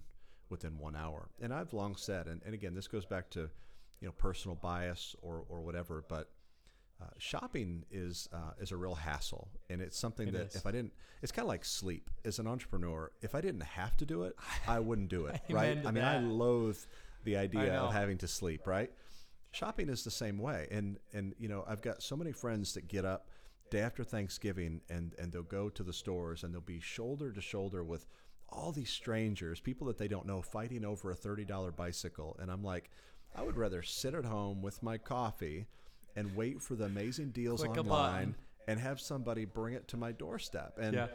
[0.49, 1.29] within one hour.
[1.41, 3.41] And I've long said, and, and again, this goes back to
[4.01, 6.31] you know personal bias or or whatever, but.
[7.03, 10.57] Uh, shopping is uh, is a real hassle, and it's something It that is.
[10.57, 12.11] if I didn't, it's kind of like sleep.
[12.27, 14.37] As an entrepreneur, if I didn't have to do it,
[14.69, 15.41] I wouldn't do it.
[15.49, 15.79] right?
[15.87, 16.77] I mean, I loathe
[17.25, 18.67] the idea of having to sleep.
[18.67, 18.91] Right?
[19.53, 22.87] Shopping is the same way, and and you know, I've got so many friends that
[22.89, 23.29] get up
[23.71, 27.41] day after Thanksgiving, and and they'll go to the stores, and they'll be shoulder to
[27.41, 28.07] shoulder with
[28.49, 32.51] all these strangers, people that they don't know, fighting over a thirty dollar bicycle, and
[32.51, 32.91] I'm like,
[33.35, 35.67] I would rather sit at home with my coffee
[36.17, 38.35] and wait for the amazing deals Click online
[38.67, 40.79] and have somebody bring it to my doorstep.
[40.79, 41.07] And Yeah.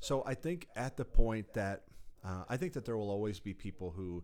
[0.00, 1.84] so I think at the point that
[2.24, 4.22] uh, I think that there will always be people who,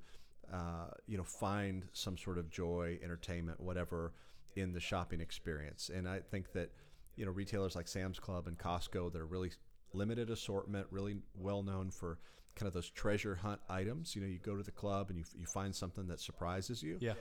[0.53, 4.13] uh, you know, find some sort of joy, entertainment, whatever,
[4.57, 5.91] in the shopping experience.
[5.95, 6.71] And I think that
[7.17, 9.51] you know retailers like Sam's Club and Costco, they're really
[9.93, 12.19] limited assortment, really well known for
[12.55, 14.15] kind of those treasure hunt items.
[14.15, 16.99] You know, you go to the club and you, you find something that surprises you.
[17.01, 17.15] Yeah.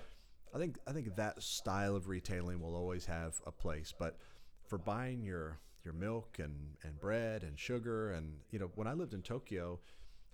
[0.53, 4.17] I think I think that style of retailing will always have a place, but
[4.65, 6.53] for buying your your milk and,
[6.84, 9.80] and bread and sugar and you know when I lived in Tokyo,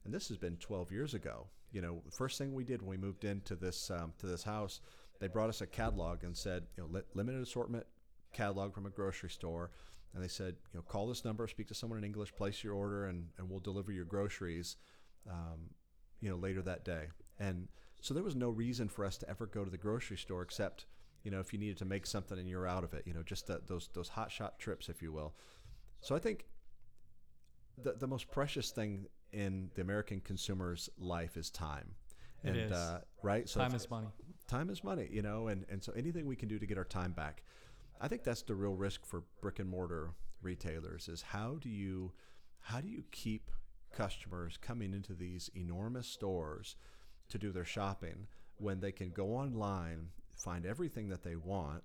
[0.05, 1.47] and this has been 12 years ago.
[1.73, 4.79] You know, first thing we did when we moved into this um, to this house,
[5.19, 7.85] they brought us a catalog and said, you know, li- limited assortment
[8.31, 9.71] catalog from a grocery store,
[10.13, 12.75] and they said, you know, call this number, speak to someone in English, place your
[12.75, 14.77] order, and and we'll deliver your groceries,
[15.29, 15.71] um,
[16.21, 17.07] you know, later that day.
[17.39, 17.67] And
[18.01, 20.85] so there was no reason for us to ever go to the grocery store except,
[21.23, 23.23] you know, if you needed to make something and you're out of it, you know,
[23.23, 25.33] just those those hot shot trips, if you will.
[26.01, 26.45] So I think
[27.81, 31.95] the the most precious thing in the American consumer's life is time.
[32.43, 32.71] And is.
[32.71, 34.07] Uh, right, so Time is money.
[34.47, 36.83] time is money, you know, and, and so anything we can do to get our
[36.83, 37.43] time back.
[38.01, 40.11] I think that's the real risk for brick and mortar
[40.41, 42.11] retailers is how do you
[42.59, 43.49] how do you keep
[43.95, 46.75] customers coming into these enormous stores
[47.29, 48.27] to do their shopping
[48.57, 51.83] when they can go online, find everything that they want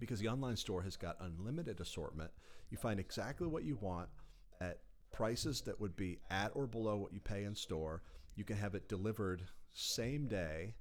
[0.00, 2.30] because the online store has got unlimited assortment.
[2.70, 4.08] You find exactly what you want
[4.60, 4.78] at
[5.12, 8.02] prices that would be at or below what you pay in store.
[8.34, 9.42] You can have it delivered
[9.72, 10.74] same day,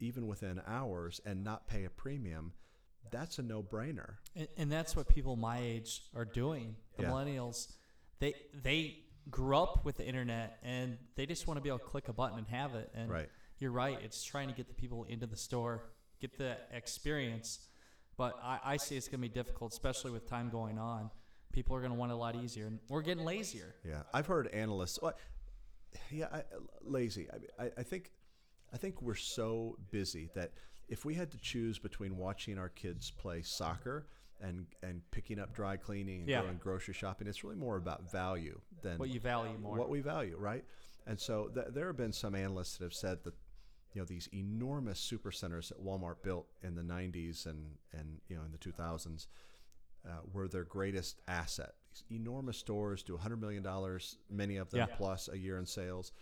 [0.00, 2.52] even within hours, and not pay a premium.
[3.10, 4.14] That's a no brainer.
[4.36, 6.76] And, and that's what people my age are doing.
[6.96, 7.10] The Yeah.
[7.10, 7.72] millennials,
[8.18, 11.84] they they grew up with the internet and they just want to be able to
[11.84, 12.90] click a button and have it.
[12.94, 13.28] And Right.
[13.58, 13.98] you're right.
[14.02, 15.90] It's trying to get the people into the store,
[16.20, 17.60] get the experience.
[18.16, 21.10] But I, I see it's going to be difficult, especially with time going on.
[21.52, 23.74] People are going to want it a lot easier, and we're getting lazier.
[23.84, 24.98] Yeah, I've heard analysts.
[25.00, 25.14] Well,
[26.10, 26.42] yeah, I,
[26.82, 27.28] lazy.
[27.58, 28.12] I, I, I think,
[28.72, 30.52] I think we're so busy that
[30.88, 34.06] if we had to choose between watching our kids play soccer
[34.40, 36.42] and and picking up dry cleaning and Yeah.
[36.42, 39.76] going grocery shopping, it's really more about value than What you value more.
[39.76, 40.64] what we value, right?
[41.06, 43.34] And so th- there have been some analysts that have said that
[43.94, 48.36] you know these enormous super centers that Walmart built in the 90s and and you
[48.36, 49.26] know in the 2000s
[50.08, 51.74] uh, were their greatest asset.
[51.92, 54.96] These enormous stores do 100 million dollars, many of them Yeah.
[54.96, 56.12] plus a year in sales.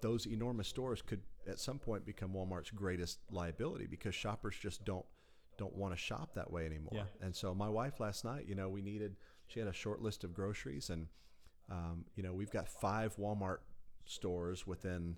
[0.00, 5.06] Those enormous stores could at some point become Walmart's greatest liability because shoppers just don't
[5.58, 6.92] don't want to shop that way anymore.
[6.94, 7.04] Yeah.
[7.20, 10.24] And so my wife last night, you know, we needed she had a short list
[10.24, 11.06] of groceries and
[11.70, 13.58] um, you know, we've got five Walmart
[14.04, 15.16] stores within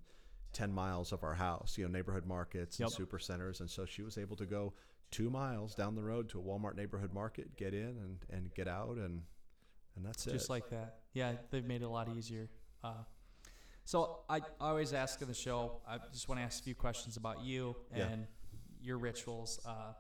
[0.54, 2.96] 10 miles of our house, you know, neighborhood markets and Yep.
[2.96, 3.60] super centers.
[3.60, 4.72] And so she was able to go
[5.10, 8.66] two miles down the road to a Walmart neighborhood market, get in and, and get
[8.68, 8.96] out.
[8.96, 9.22] And,
[9.96, 10.38] and that's just it.
[10.38, 11.00] Just like that.
[11.12, 12.48] Yeah, they've made it a lot easier.
[12.82, 12.94] Uh,
[13.84, 15.80] so I I always ask in the show.
[15.86, 18.06] I just want to ask a few questions about you Yeah.
[18.06, 18.26] and
[18.80, 19.60] your rituals.
[19.64, 19.92] Uh,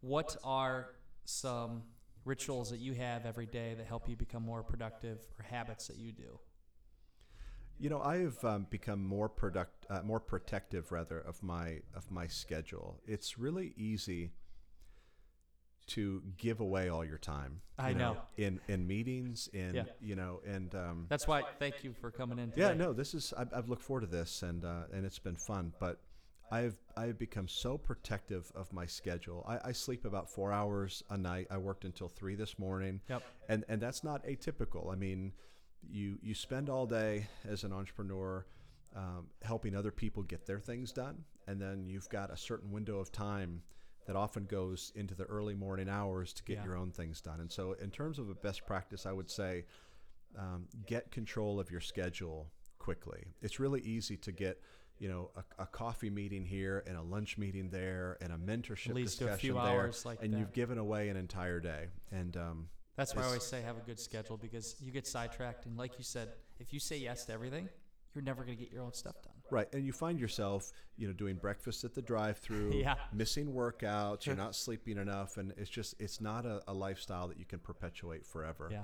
[0.00, 0.90] what are
[1.24, 1.82] some
[2.24, 5.96] rituals that you have every day that help you become more productive, or habits that
[5.96, 6.38] you do?
[7.78, 12.10] You know, I have um, become more product, uh, more protective rather of my of
[12.10, 13.00] my schedule.
[13.06, 14.32] It's really easy
[15.86, 17.60] to give away all your time.
[17.78, 18.16] I you know.
[18.36, 19.84] in in meetings, in Yeah.
[20.00, 21.42] you know, and um, That's why.
[21.58, 22.50] Thank you for coming in.
[22.50, 22.62] Today.
[22.68, 25.36] yeah, no, this is I've, I've looked forward to this, and uh, and it's been
[25.36, 25.72] fun.
[25.78, 26.00] But
[26.50, 29.44] I've I've become so protective of my schedule.
[29.48, 31.48] I, I sleep about four hours a night.
[31.50, 33.22] I worked until three this morning, Yep.
[33.48, 34.90] and and that's not atypical.
[34.92, 35.32] I mean,
[35.90, 38.44] you you spend all day as an entrepreneur
[38.96, 42.98] um, helping other people get their things done, and then you've got a certain window
[42.98, 43.62] of time
[44.06, 46.64] that often goes into the early morning hours to get Yeah.
[46.64, 47.40] your own things done.
[47.40, 49.64] And so, in terms of a best practice, I would say
[50.38, 53.24] um, get control of your schedule quickly.
[53.40, 54.60] It's really easy to get
[54.98, 58.94] you know a, a coffee meeting here and a lunch meeting there and a mentorship
[58.94, 60.38] leads to a discussion few there, hours like and that.
[60.38, 61.86] you've given away an entire day.
[62.12, 65.66] And um, That's why I always say have a good schedule because you get sidetracked.
[65.66, 66.28] And like you said,
[66.58, 67.68] if you say yes to everything,
[68.14, 69.32] you're never going to get your own stuff done.
[69.50, 72.94] Right, and you find yourself, you know, doing breakfast at the drive-through, Yeah.
[73.12, 77.38] missing workouts, you're not sleeping enough, and it's just it's not a, a lifestyle that
[77.38, 78.68] you can perpetuate forever.
[78.70, 78.82] Yeah.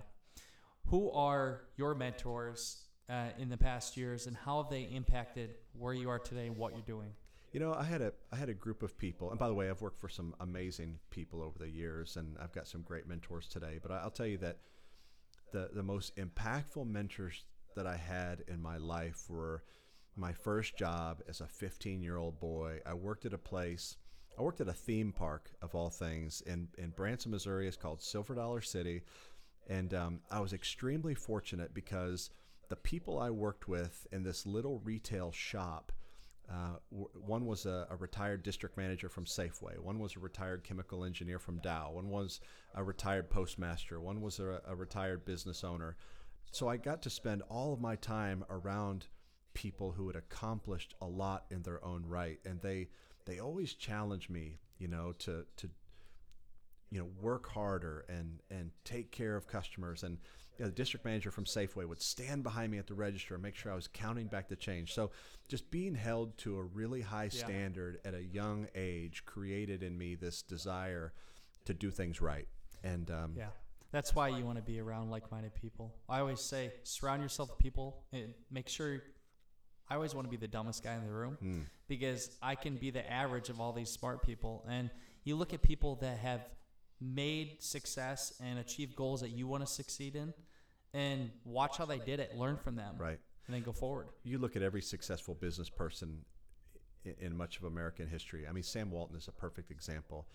[0.87, 5.95] Who are your mentors uh, in the past years and how have they impacted where
[5.95, 7.11] you are today and what you're doing?
[7.53, 9.69] You know, I had a I had a group of people, and by the way,
[9.69, 13.49] I've worked for some amazing people over the years, and I've got some great mentors
[13.49, 13.81] today.
[13.83, 14.59] But I'll tell you that
[15.53, 17.45] the the most impactful mentors
[17.75, 19.65] that I had in my life were
[20.17, 22.81] my first job as a 15 year old boy.
[22.87, 23.97] I worked at a place.
[24.39, 27.67] I worked at a theme park of all things in in Branson, Missouri.
[27.67, 29.03] It's called Silver Dollar City,
[29.69, 32.31] and um, I was extremely fortunate because
[32.69, 35.93] the people I worked with in this little retail shop.
[36.53, 39.79] Uh, one was a, a retired district manager from Safeway.
[39.79, 41.93] One was a retired chemical engineer from Dow.
[41.93, 42.41] One was
[42.75, 44.01] a retired postmaster.
[44.01, 45.97] One was a, a retired business owner.
[46.51, 49.07] So I got to spend all of my time around
[49.55, 52.89] people who had accomplished a lot in their own right, and they
[53.27, 55.71] they always challenged me, you know, to to
[56.91, 60.19] you know work harder and and take care of customers and
[60.61, 63.43] you know, the district manager from Safeway would stand behind me at the register and
[63.43, 64.93] make sure I was counting back the change.
[64.93, 65.11] So
[65.49, 67.45] just being held to a really high Yeah.
[67.47, 71.15] standard at a young age created in me this desire
[71.65, 72.47] to do things right.
[72.85, 73.49] And um, Yeah.
[73.91, 75.95] That's why you want to be around like minded people.
[76.11, 79.03] I always say surround yourself with people and make sure.
[79.89, 82.77] I always want to be the dumbest guy in the room mm, because I can
[82.77, 84.65] be the average of all these smart people.
[84.69, 84.91] And
[85.25, 86.43] you look at people that have
[87.01, 90.33] made success and achieved goals that you want to succeed in
[90.95, 93.19] and watch how they did it, learn from them, right.
[93.47, 94.09] and then go forward.
[94.25, 96.25] you look at every successful business person
[97.05, 98.47] in, in much of American history.
[98.49, 100.27] I mean, Sam Walton is a perfect example.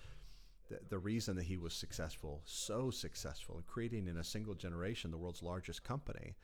[0.69, 5.11] The, the reason that he was successful, so successful, in creating in a single generation
[5.11, 6.35] the world's largest company,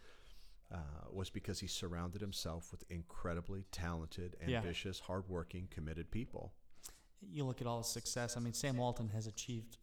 [0.71, 0.77] uh,
[1.11, 4.57] was because he surrounded himself with incredibly talented, Yeah.
[4.59, 6.53] ambitious, hardworking, committed people.
[7.21, 8.37] You look at all his success.
[8.37, 9.77] I mean, Sam Walton has achieved,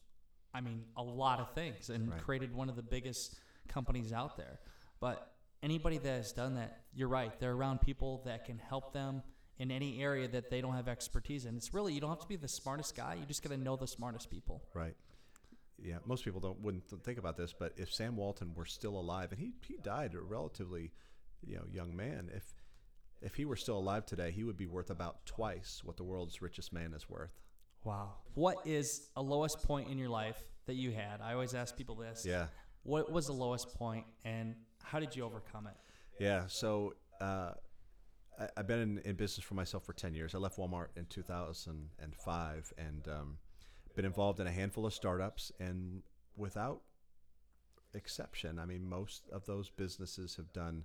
[0.55, 2.21] I mean, a lot of things and Right.
[2.23, 3.37] created one of the biggest
[3.69, 4.59] companies out there.
[5.01, 7.39] But anybody that has done that, you're right.
[7.39, 9.23] They're around people that can help them
[9.59, 11.57] in any area that they don't have expertise in.
[11.57, 13.17] It's really you don't have to be the smartest guy.
[13.19, 14.63] You just got to know the smartest people.
[14.75, 14.95] Right.
[15.81, 19.31] Yeah, most people don't wouldn't think about this, but if Sam Walton were still alive,
[19.31, 20.91] and he he died a relatively,
[21.47, 22.53] you know, young man, if
[23.21, 26.43] if he were still alive today, he would be worth about twice what the world's
[26.43, 27.31] richest man is worth.
[27.85, 28.15] Wow.
[28.35, 31.21] What is a lowest point in your life that you had?
[31.23, 32.25] I always ask people this.
[32.27, 32.47] Yeah,
[32.89, 35.77] What was the lowest point and how did you overcome it?
[36.19, 36.45] yeah.
[36.47, 37.53] So uh,
[38.41, 40.35] I, I've been in, in business for myself for ten years.
[40.35, 43.39] I left Walmart in two thousand and five, and um,
[43.95, 46.03] been involved in a handful of startups, and
[46.37, 46.81] without
[47.95, 50.85] exception, I mean, most of those businesses have done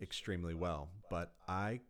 [0.00, 0.88] extremely well.
[1.10, 1.80] But I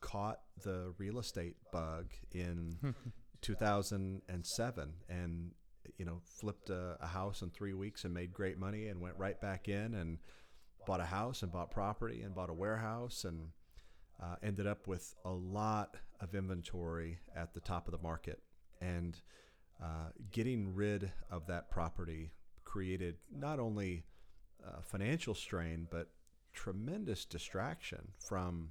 [0.00, 2.76] caught the real estate bug in
[3.40, 5.50] 2007 and
[5.98, 9.16] you know flipped a, a house in three weeks and made great money and went
[9.18, 10.18] right back in and
[10.86, 13.48] bought a house and bought property and bought a warehouse and
[14.22, 18.40] uh, ended up with a lot of inventory at the top of the market
[18.80, 19.20] and
[19.82, 22.32] uh, getting rid of that property
[22.64, 24.04] created not only
[24.66, 26.10] uh, financial strain but
[26.52, 28.70] tremendous distraction from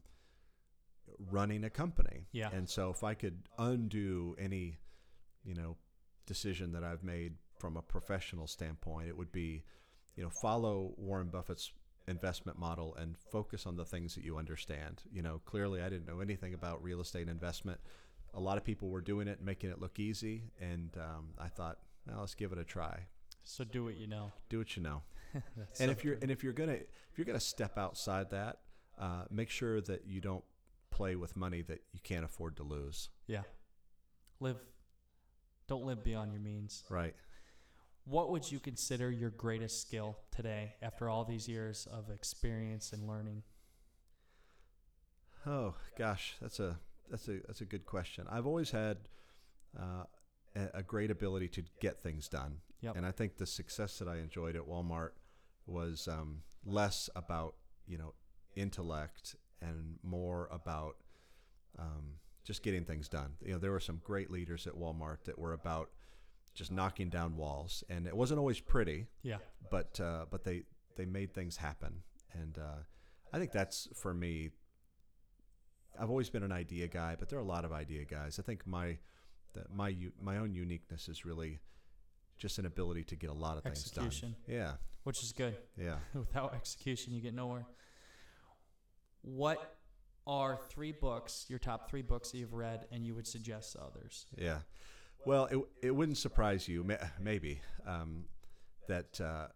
[1.32, 2.28] running a company.
[2.32, 2.50] Yeah.
[2.52, 4.80] And so if I could undo any,
[5.44, 5.78] you know,
[6.26, 9.64] decision that I've made from a professional standpoint, it would be,
[10.16, 11.72] you know, follow Warren Buffett's
[12.08, 15.04] investment model and focus on the things that you understand.
[15.12, 17.80] You know, clearly I didn't know anything about real estate investment.
[18.34, 21.78] A lot of people were doing it, making it look easy, and um, I thought,
[22.08, 23.06] well, let's give it a try.
[23.44, 24.32] So do what you know.
[24.50, 25.04] Do what you know
[25.34, 25.44] and
[25.74, 26.22] so if you're true.
[26.22, 28.60] and if you're gonna if you're gonna step outside that,
[29.00, 30.44] uh, make sure that you don't
[30.92, 33.10] play with money that you can't afford to lose.
[33.28, 33.42] yeah,
[34.40, 34.58] live.
[35.68, 36.84] Don't live beyond your means.
[36.90, 37.16] Right.
[38.06, 43.08] What would you consider your greatest skill today after all these years of experience and
[43.08, 43.44] learning?
[45.46, 48.26] Oh gosh, that's a that's a that's a good question.
[48.30, 48.98] I've always had
[49.78, 50.04] uh,
[50.56, 52.96] a, a great ability to get things done, Yep.
[52.96, 55.12] and I think the success that I enjoyed at Walmart
[55.66, 57.56] was um, less about
[57.88, 58.14] you know
[58.56, 60.96] intellect and more about
[61.80, 63.34] um, just getting things done.
[63.42, 65.90] You know, there were some great leaders at Walmart that were about
[66.54, 69.38] just knocking down walls, and it wasn't always pretty, Yeah.
[69.72, 70.64] but uh, but they
[70.96, 72.84] they made things happen, and uh,
[73.32, 74.52] I think that's for me.
[76.00, 78.40] I've always been an idea guy, but there are a lot of idea guys.
[78.40, 78.98] I think my
[79.54, 81.60] that my my own uniqueness is really
[82.38, 84.36] just an ability to get a lot of things Execution.
[84.48, 84.56] done.
[84.56, 84.72] Yeah,
[85.04, 85.56] Which is good.
[85.78, 85.98] yeah.
[86.16, 87.66] Without execution, you get nowhere.
[89.22, 89.78] What
[90.26, 93.82] are three books, your top three books that you've read, and you would suggest to
[93.84, 94.26] others?
[94.38, 94.60] Yeah.
[95.26, 96.86] Well, it, it wouldn't surprise you,
[97.20, 98.26] maybe, um,
[98.88, 99.48] that uh,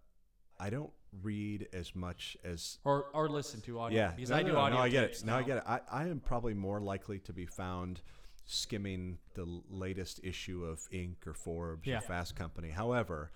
[0.59, 0.91] I don't
[1.22, 2.80] read as much as.
[2.86, 3.97] Or, or listen to audio.
[3.97, 4.11] Yeah.
[4.15, 4.78] Because no, I no, do no, audio.
[4.78, 5.24] No, I get it.
[5.26, 5.63] Now I get it.
[5.68, 8.01] I, I am probably more likely to be found
[8.45, 11.28] skimming the latest issue of Inc.
[11.28, 11.97] or Forbes Yeah.
[11.97, 12.70] or Fast Company.
[12.70, 13.32] However,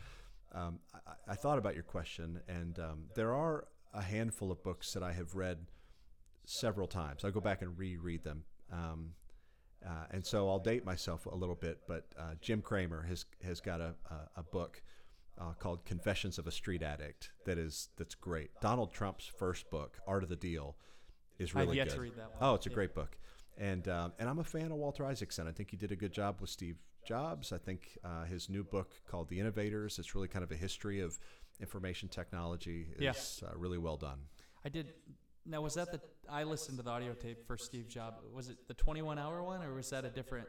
[0.54, 4.94] um, I, I thought about your question, and um, there are a handful of books
[4.94, 5.58] that I have read
[6.52, 7.24] several times.
[7.24, 8.44] I'll go back and reread them.
[8.72, 9.12] Um,
[9.86, 13.60] uh, and so I'll date myself a little bit, but uh, Jim Cramer has has
[13.60, 14.82] got a, a, a book
[15.40, 18.52] uh, called Confessions of a Street Addict that is that's great.
[18.62, 20.76] Donald Trump's first book, Art of the Deal,
[21.40, 21.96] is I've really yet good.
[21.96, 22.38] to read that one.
[22.42, 22.76] Oh, it's a Yeah.
[22.76, 23.18] great book,
[23.58, 25.48] and um, and I'm a fan of Walter Isaacson.
[25.48, 27.52] I think he did a good job with Steve Jobs.
[27.52, 29.98] I think uh, his new book called The Innovators.
[29.98, 31.18] It's really kind of a history of
[31.60, 32.90] information technology.
[33.00, 33.12] Yeah.
[33.12, 34.20] Is uh, really well done.
[34.64, 34.94] I did.
[35.46, 36.00] Now, was that the.
[36.30, 38.18] I listened to the audio tape for Steve Jobs.
[38.34, 40.48] Was it the 21 hour one, or was that a different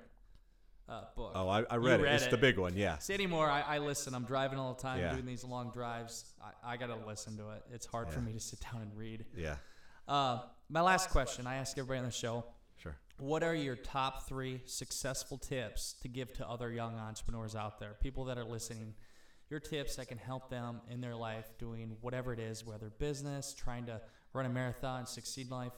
[0.89, 1.33] uh, book?
[1.35, 2.05] Oh, I, I read it.
[2.05, 2.31] read It's it.
[2.31, 2.77] the big one.
[2.77, 2.99] Yeah.
[2.99, 4.15] See anymore, I, I listen.
[4.15, 5.13] I'm driving all the time, Yeah.
[5.13, 6.35] doing these long drives.
[6.43, 7.63] I, I got to listen to it.
[7.73, 9.25] It's hard for me to sit down and read.
[9.37, 9.57] Yeah.
[10.07, 12.45] Uh, my last question I ask everybody on the show
[12.77, 12.97] Sure.
[13.19, 17.95] What are your top three successful tips to give to other young entrepreneurs out there,
[18.01, 18.95] people that are listening?
[19.49, 23.55] Your tips that can help them in their life doing whatever it is, whether business,
[23.55, 24.01] trying to
[24.33, 25.73] run a marathon, succeed in life.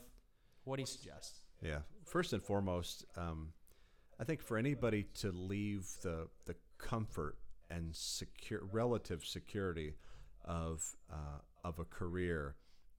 [0.64, 1.40] What do you suggest?
[1.62, 1.78] Yeah.
[2.04, 3.52] First and foremost, um,
[4.18, 7.36] I think for anybody to leave the the comfort
[7.70, 9.94] and secure relative security
[10.44, 12.56] of uh, of a career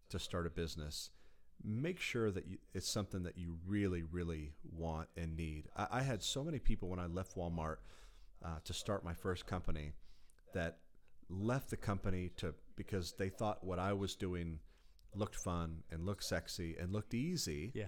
[0.10, 1.10] to start a business,
[1.64, 5.66] make sure that you, it's something that you really, really want and need.
[5.76, 7.78] I, I had so many people when I left Walmart
[8.44, 9.94] uh, to start my first company
[10.54, 10.78] that
[11.30, 14.60] left the company to because they thought what I was doing
[15.18, 17.88] looked fun and looked sexy and looked easy Yeah.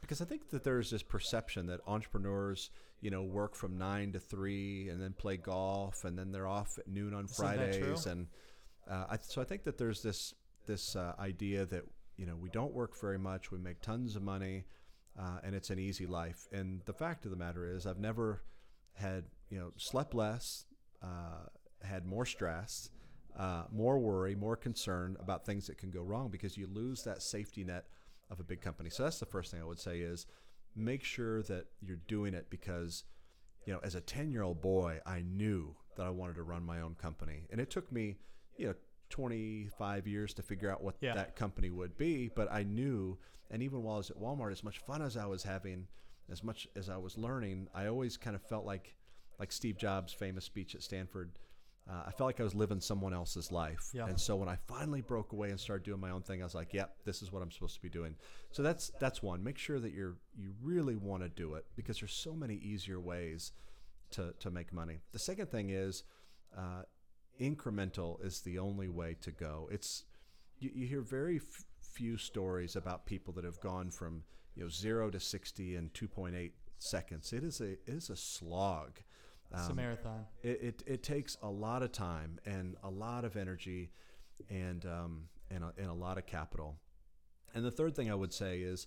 [0.00, 2.70] because I think that there's this perception that entrepreneurs,
[3.00, 6.78] you know, work from nine to three and then play golf and then they're off
[6.78, 8.26] at noon on Isn't Fridays, and
[8.88, 10.34] uh, I, so I think that there's this
[10.66, 11.82] this uh, idea that
[12.16, 14.64] you know we don't work very much, we make tons of money,
[15.18, 16.46] uh, and it's an easy life.
[16.52, 18.42] And the fact of the matter is, I've never
[18.94, 20.64] had you know slept less,
[21.02, 21.46] uh,
[21.82, 22.90] had more stress.
[23.36, 27.22] Uh, more worry, more concern about things that can go wrong because you lose that
[27.22, 27.84] safety net
[28.30, 28.88] of a big company.
[28.90, 30.26] So that's the first thing I would say is
[30.74, 33.04] make sure that you're doing it because
[33.66, 36.62] you know as a 10 year old boy I knew that I wanted to run
[36.64, 38.16] my own company and it took me
[38.56, 38.74] you know
[39.10, 41.14] 25 years to figure out what Yeah.
[41.14, 43.18] that company would be but I knew
[43.50, 45.86] and even while I was at Walmart as much fun as I was having
[46.30, 48.94] as much as I was learning I always kind of felt like
[49.38, 51.32] like Steve Jobs famous speech at Stanford
[51.88, 53.90] uh, I felt like I was living someone else's life.
[53.92, 54.06] Yeah.
[54.06, 56.54] And so when I finally broke away and started doing my own thing, I was
[56.54, 58.16] like, "Yep, this is what I'm supposed to be doing."
[58.50, 59.44] So that's that's one.
[59.44, 62.98] Make sure that you're you really want to do it because there's so many easier
[62.98, 63.52] ways
[64.10, 64.98] to to make money.
[65.12, 66.02] The second thing is
[66.56, 66.82] uh,
[67.40, 69.68] incremental is the only way to go.
[69.70, 70.04] It's
[70.58, 74.24] you, you hear very f- few stories about people that have gone from
[74.56, 77.32] you know zero to sixty in 2.8 seconds.
[77.32, 79.00] It is a it is a slog.
[79.52, 80.26] It's a Um, marathon.
[80.42, 83.90] it, it, it takes a lot of time and a lot of energy
[84.50, 86.78] and um, and, a, and a lot of capital.
[87.54, 88.86] And the third thing I would say is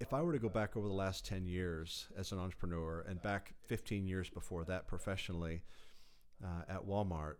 [0.00, 3.20] if I were to go back over the last 10 years as an entrepreneur and
[3.22, 5.62] back 15 years before that professionally
[6.44, 7.36] uh, at Walmart,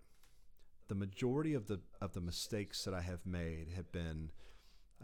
[0.89, 4.31] the majority of the of the mistakes that I have made have been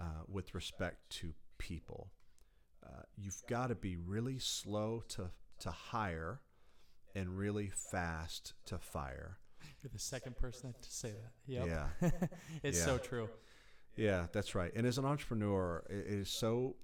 [0.01, 2.11] uh, with respect to people.
[2.85, 5.31] Uh, you've got to be really slow to
[5.61, 6.41] to hire
[7.15, 9.39] and really fast to fire.
[9.83, 11.33] You're the second person to say that.
[11.47, 11.67] Yep.
[11.67, 12.11] Yeah.
[12.63, 12.85] it's Yeah.
[12.85, 13.29] so true.
[13.97, 14.73] Yeah, that's right.
[14.75, 16.77] And as an entrepreneur, it is so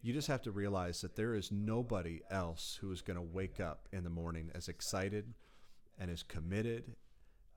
[0.00, 3.60] you just have to realize that there is nobody else who is going to wake
[3.60, 5.34] up in the morning as excited
[5.98, 6.94] and as committed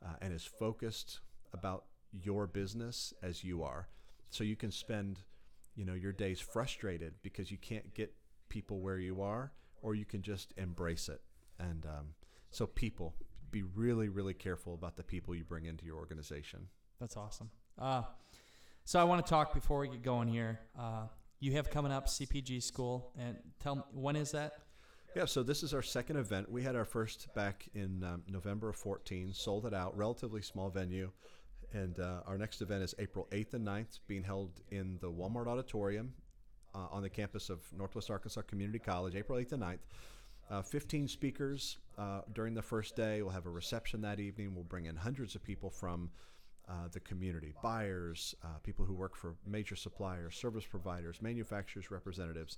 [0.04, 1.20] uh, and as focused
[1.54, 3.88] about your business as you are.
[4.32, 5.20] So you can spend,
[5.76, 8.14] you know, your days frustrated because you can't get
[8.50, 9.52] people where you are,
[9.82, 11.22] or you can just embrace it.
[11.70, 12.06] And um,
[12.50, 13.14] so, people,
[13.52, 16.68] be really, really careful about the people you bring into your organization.
[17.00, 17.50] That's awesome.
[17.78, 18.04] Uh,
[18.84, 20.60] so I want to talk before we get going here.
[20.78, 21.04] Uh,
[21.40, 24.54] you have coming up CPG school, and tell me when is that?
[25.16, 26.50] Yeah, so this is our second event.
[26.50, 30.70] We had our first back in um, November of 14, sold it out, relatively small
[30.70, 31.12] venue.
[31.74, 35.48] And uh, our next event is April 8th and 9th, being held in the Walmart
[35.48, 36.14] Auditorium
[36.74, 39.80] uh, on the campus of Northwest Arkansas Community College, April 8th and 9th.
[40.52, 43.22] Uh, 15 speakers uh, during the first day.
[43.22, 44.54] We'll have a reception that evening.
[44.54, 46.10] We'll bring in hundreds of people from
[46.68, 52.58] uh, the community buyers, uh, people who work for major suppliers, service providers, manufacturers, representatives.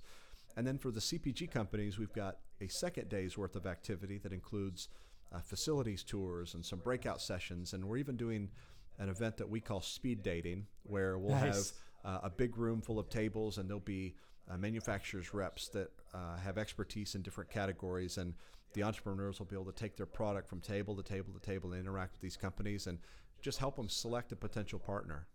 [0.56, 4.32] And then for the CPG companies, we've got a second day's worth of activity that
[4.32, 4.88] includes
[5.32, 7.74] uh, facilities tours and some breakout sessions.
[7.74, 8.50] And we're even doing
[8.98, 11.72] an event that we call speed dating, where we'll Nice.
[12.04, 14.16] have uh, a big room full of tables and there'll be
[14.50, 18.34] uh, manufacturers reps that uh, have expertise in different categories and
[18.74, 21.72] the entrepreneurs will be able to take their product from table to table to table
[21.72, 22.98] and interact with these companies and
[23.40, 25.26] just help them select a potential partner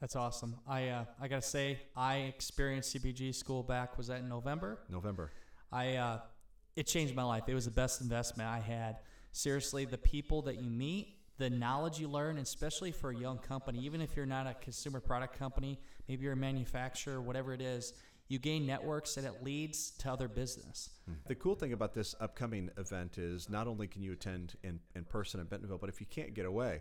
[0.00, 0.56] That's awesome.
[0.66, 3.96] I uh, I gotta say, I experienced CPG school back.
[3.96, 4.80] Was that in November?
[4.88, 5.30] november
[5.70, 6.18] I uh,
[6.76, 7.44] it changed my life.
[7.46, 8.96] It was the best investment I had.
[9.32, 13.80] Seriously, the people that you meet, the knowledge you learn, especially for a young company,
[13.80, 15.78] even if you're not a consumer product company,
[16.08, 17.94] maybe you're a manufacturer, whatever it is,
[18.32, 20.90] you gain networks and it leads to other business.
[21.26, 25.04] the cool thing about this upcoming event is not only can you attend in, in
[25.04, 26.80] person in bentonville but if you can't get away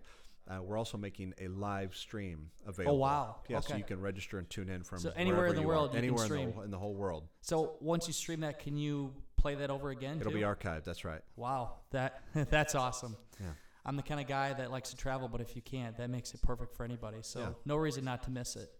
[0.50, 2.98] uh, we're also making a live stream available.
[2.98, 3.36] Oh, wow.
[3.48, 5.92] Yeah, so you can register and tune in from So anywhere in the you world
[5.92, 7.28] are, you can anywhere in the, in the whole world.
[7.42, 10.18] So once you stream that, can you play that over again?
[10.20, 10.40] It'll too?
[10.40, 10.84] be archived.
[10.84, 11.22] That's right.
[11.36, 13.16] Wow, that that's awesome.
[13.40, 13.48] Yeah.
[13.86, 16.34] I'm the kind of guy that likes to travel, but if you can't, that makes
[16.34, 17.18] it perfect for anybody.
[17.22, 17.50] So Yeah.
[17.66, 18.72] no reason not to miss it.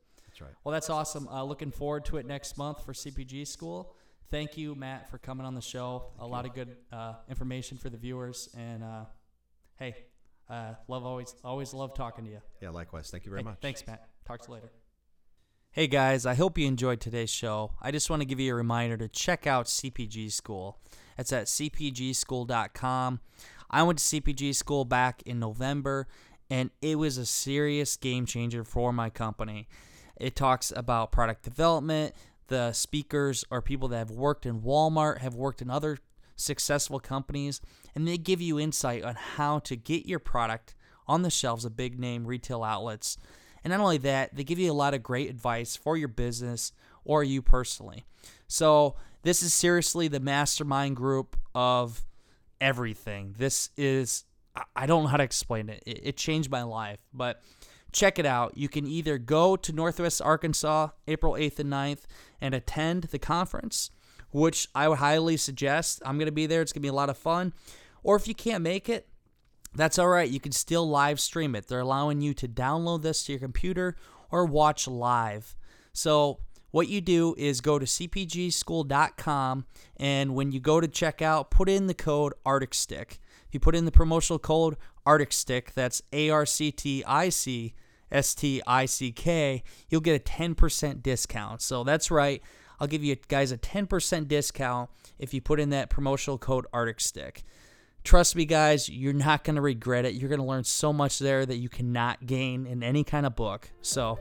[0.42, 0.58] That's right.
[0.64, 1.28] Well, that's awesome.
[1.28, 3.96] Uh, looking forward to it next month for CPG school.
[4.30, 6.12] Thank you, Matt, for coming on the show.
[6.20, 9.04] a lot of good uh, information for the viewers, and uh,
[9.78, 9.94] hey,
[10.50, 12.42] uh, love always always love talking to you.
[12.62, 13.10] Yeah, likewise.
[13.10, 13.58] Thank you very Hey, much.
[13.62, 14.08] Thanks, Matt.
[14.26, 14.72] Talk to you later.
[15.74, 17.72] Hey guys, I hope you enjoyed today's show.
[17.82, 20.78] I just want to give you a reminder to check out CPG School.
[21.18, 23.20] It's at cpgschool.com.
[23.70, 26.08] I went to CPG School back in November,
[26.50, 29.70] and it was a serious game changer for my company.
[30.22, 32.14] It talks about product development.
[32.48, 35.98] The speakers are people that have worked in Walmart, have worked in other
[36.36, 37.62] successful companies,
[37.96, 40.76] and they give you insight on how to get your product
[41.08, 43.18] on the shelves of big name retail outlets.
[43.64, 46.72] And not only that, they give you a lot of great advice for your business
[47.04, 48.06] or you personally.
[48.48, 52.04] So, this is seriously the mastermind group of
[52.60, 53.36] everything.
[53.38, 54.26] This is,
[54.76, 55.70] I- don't know how to explain.
[55.70, 57.42] It, it changed my life, but
[57.92, 58.58] check it out.
[58.58, 62.02] You can either go to Northwest Arkansas April 8th and 9th
[62.40, 63.92] and attend the conference,
[64.32, 66.02] which I would highly suggest.
[66.06, 66.62] I'm going to be there.
[66.62, 67.54] It's going to be a lot of fun.
[68.04, 69.08] Or if you can't make it,
[69.74, 70.30] that's all right.
[70.30, 71.68] You can still live stream it.
[71.68, 73.96] They're allowing you to download this to your computer
[74.30, 75.56] or watch live.
[75.94, 76.40] So,
[76.72, 79.66] what you do is go to cpgschool.com
[79.98, 83.20] and when you go to checkout, put in the code Arctic Stick.
[83.46, 87.30] If you put in the promotional code Arctic Stick, that's A R C T I
[87.30, 87.74] C
[88.12, 91.62] S T I C K, you'll get a 10% discount.
[91.62, 92.42] So, that's right.
[92.80, 94.90] I'll give you guys a 10% discount
[95.20, 97.44] if you put in that promotional code Arctic Stick.
[98.04, 100.16] Trust me, guys, you're not going to regret it.
[100.16, 103.36] You're going to learn so much there that you cannot gain in any kind of
[103.36, 103.70] book.
[103.82, 104.20] So,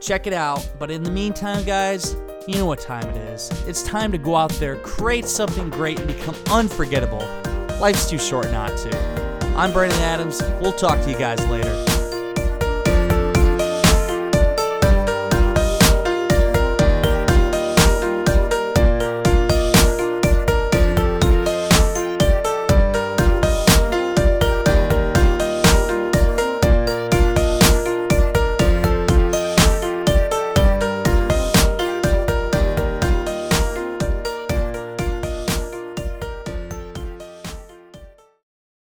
[0.00, 0.66] check it out.
[0.78, 2.14] But in the meantime, guys,
[2.46, 3.50] you know what time it is.
[3.66, 7.26] It's time to go out there, create something great, and become unforgettable.
[7.80, 9.27] Life's too short not to.
[9.58, 10.40] I'm Brandon Adams.
[10.60, 11.87] We'll talk to you guys later.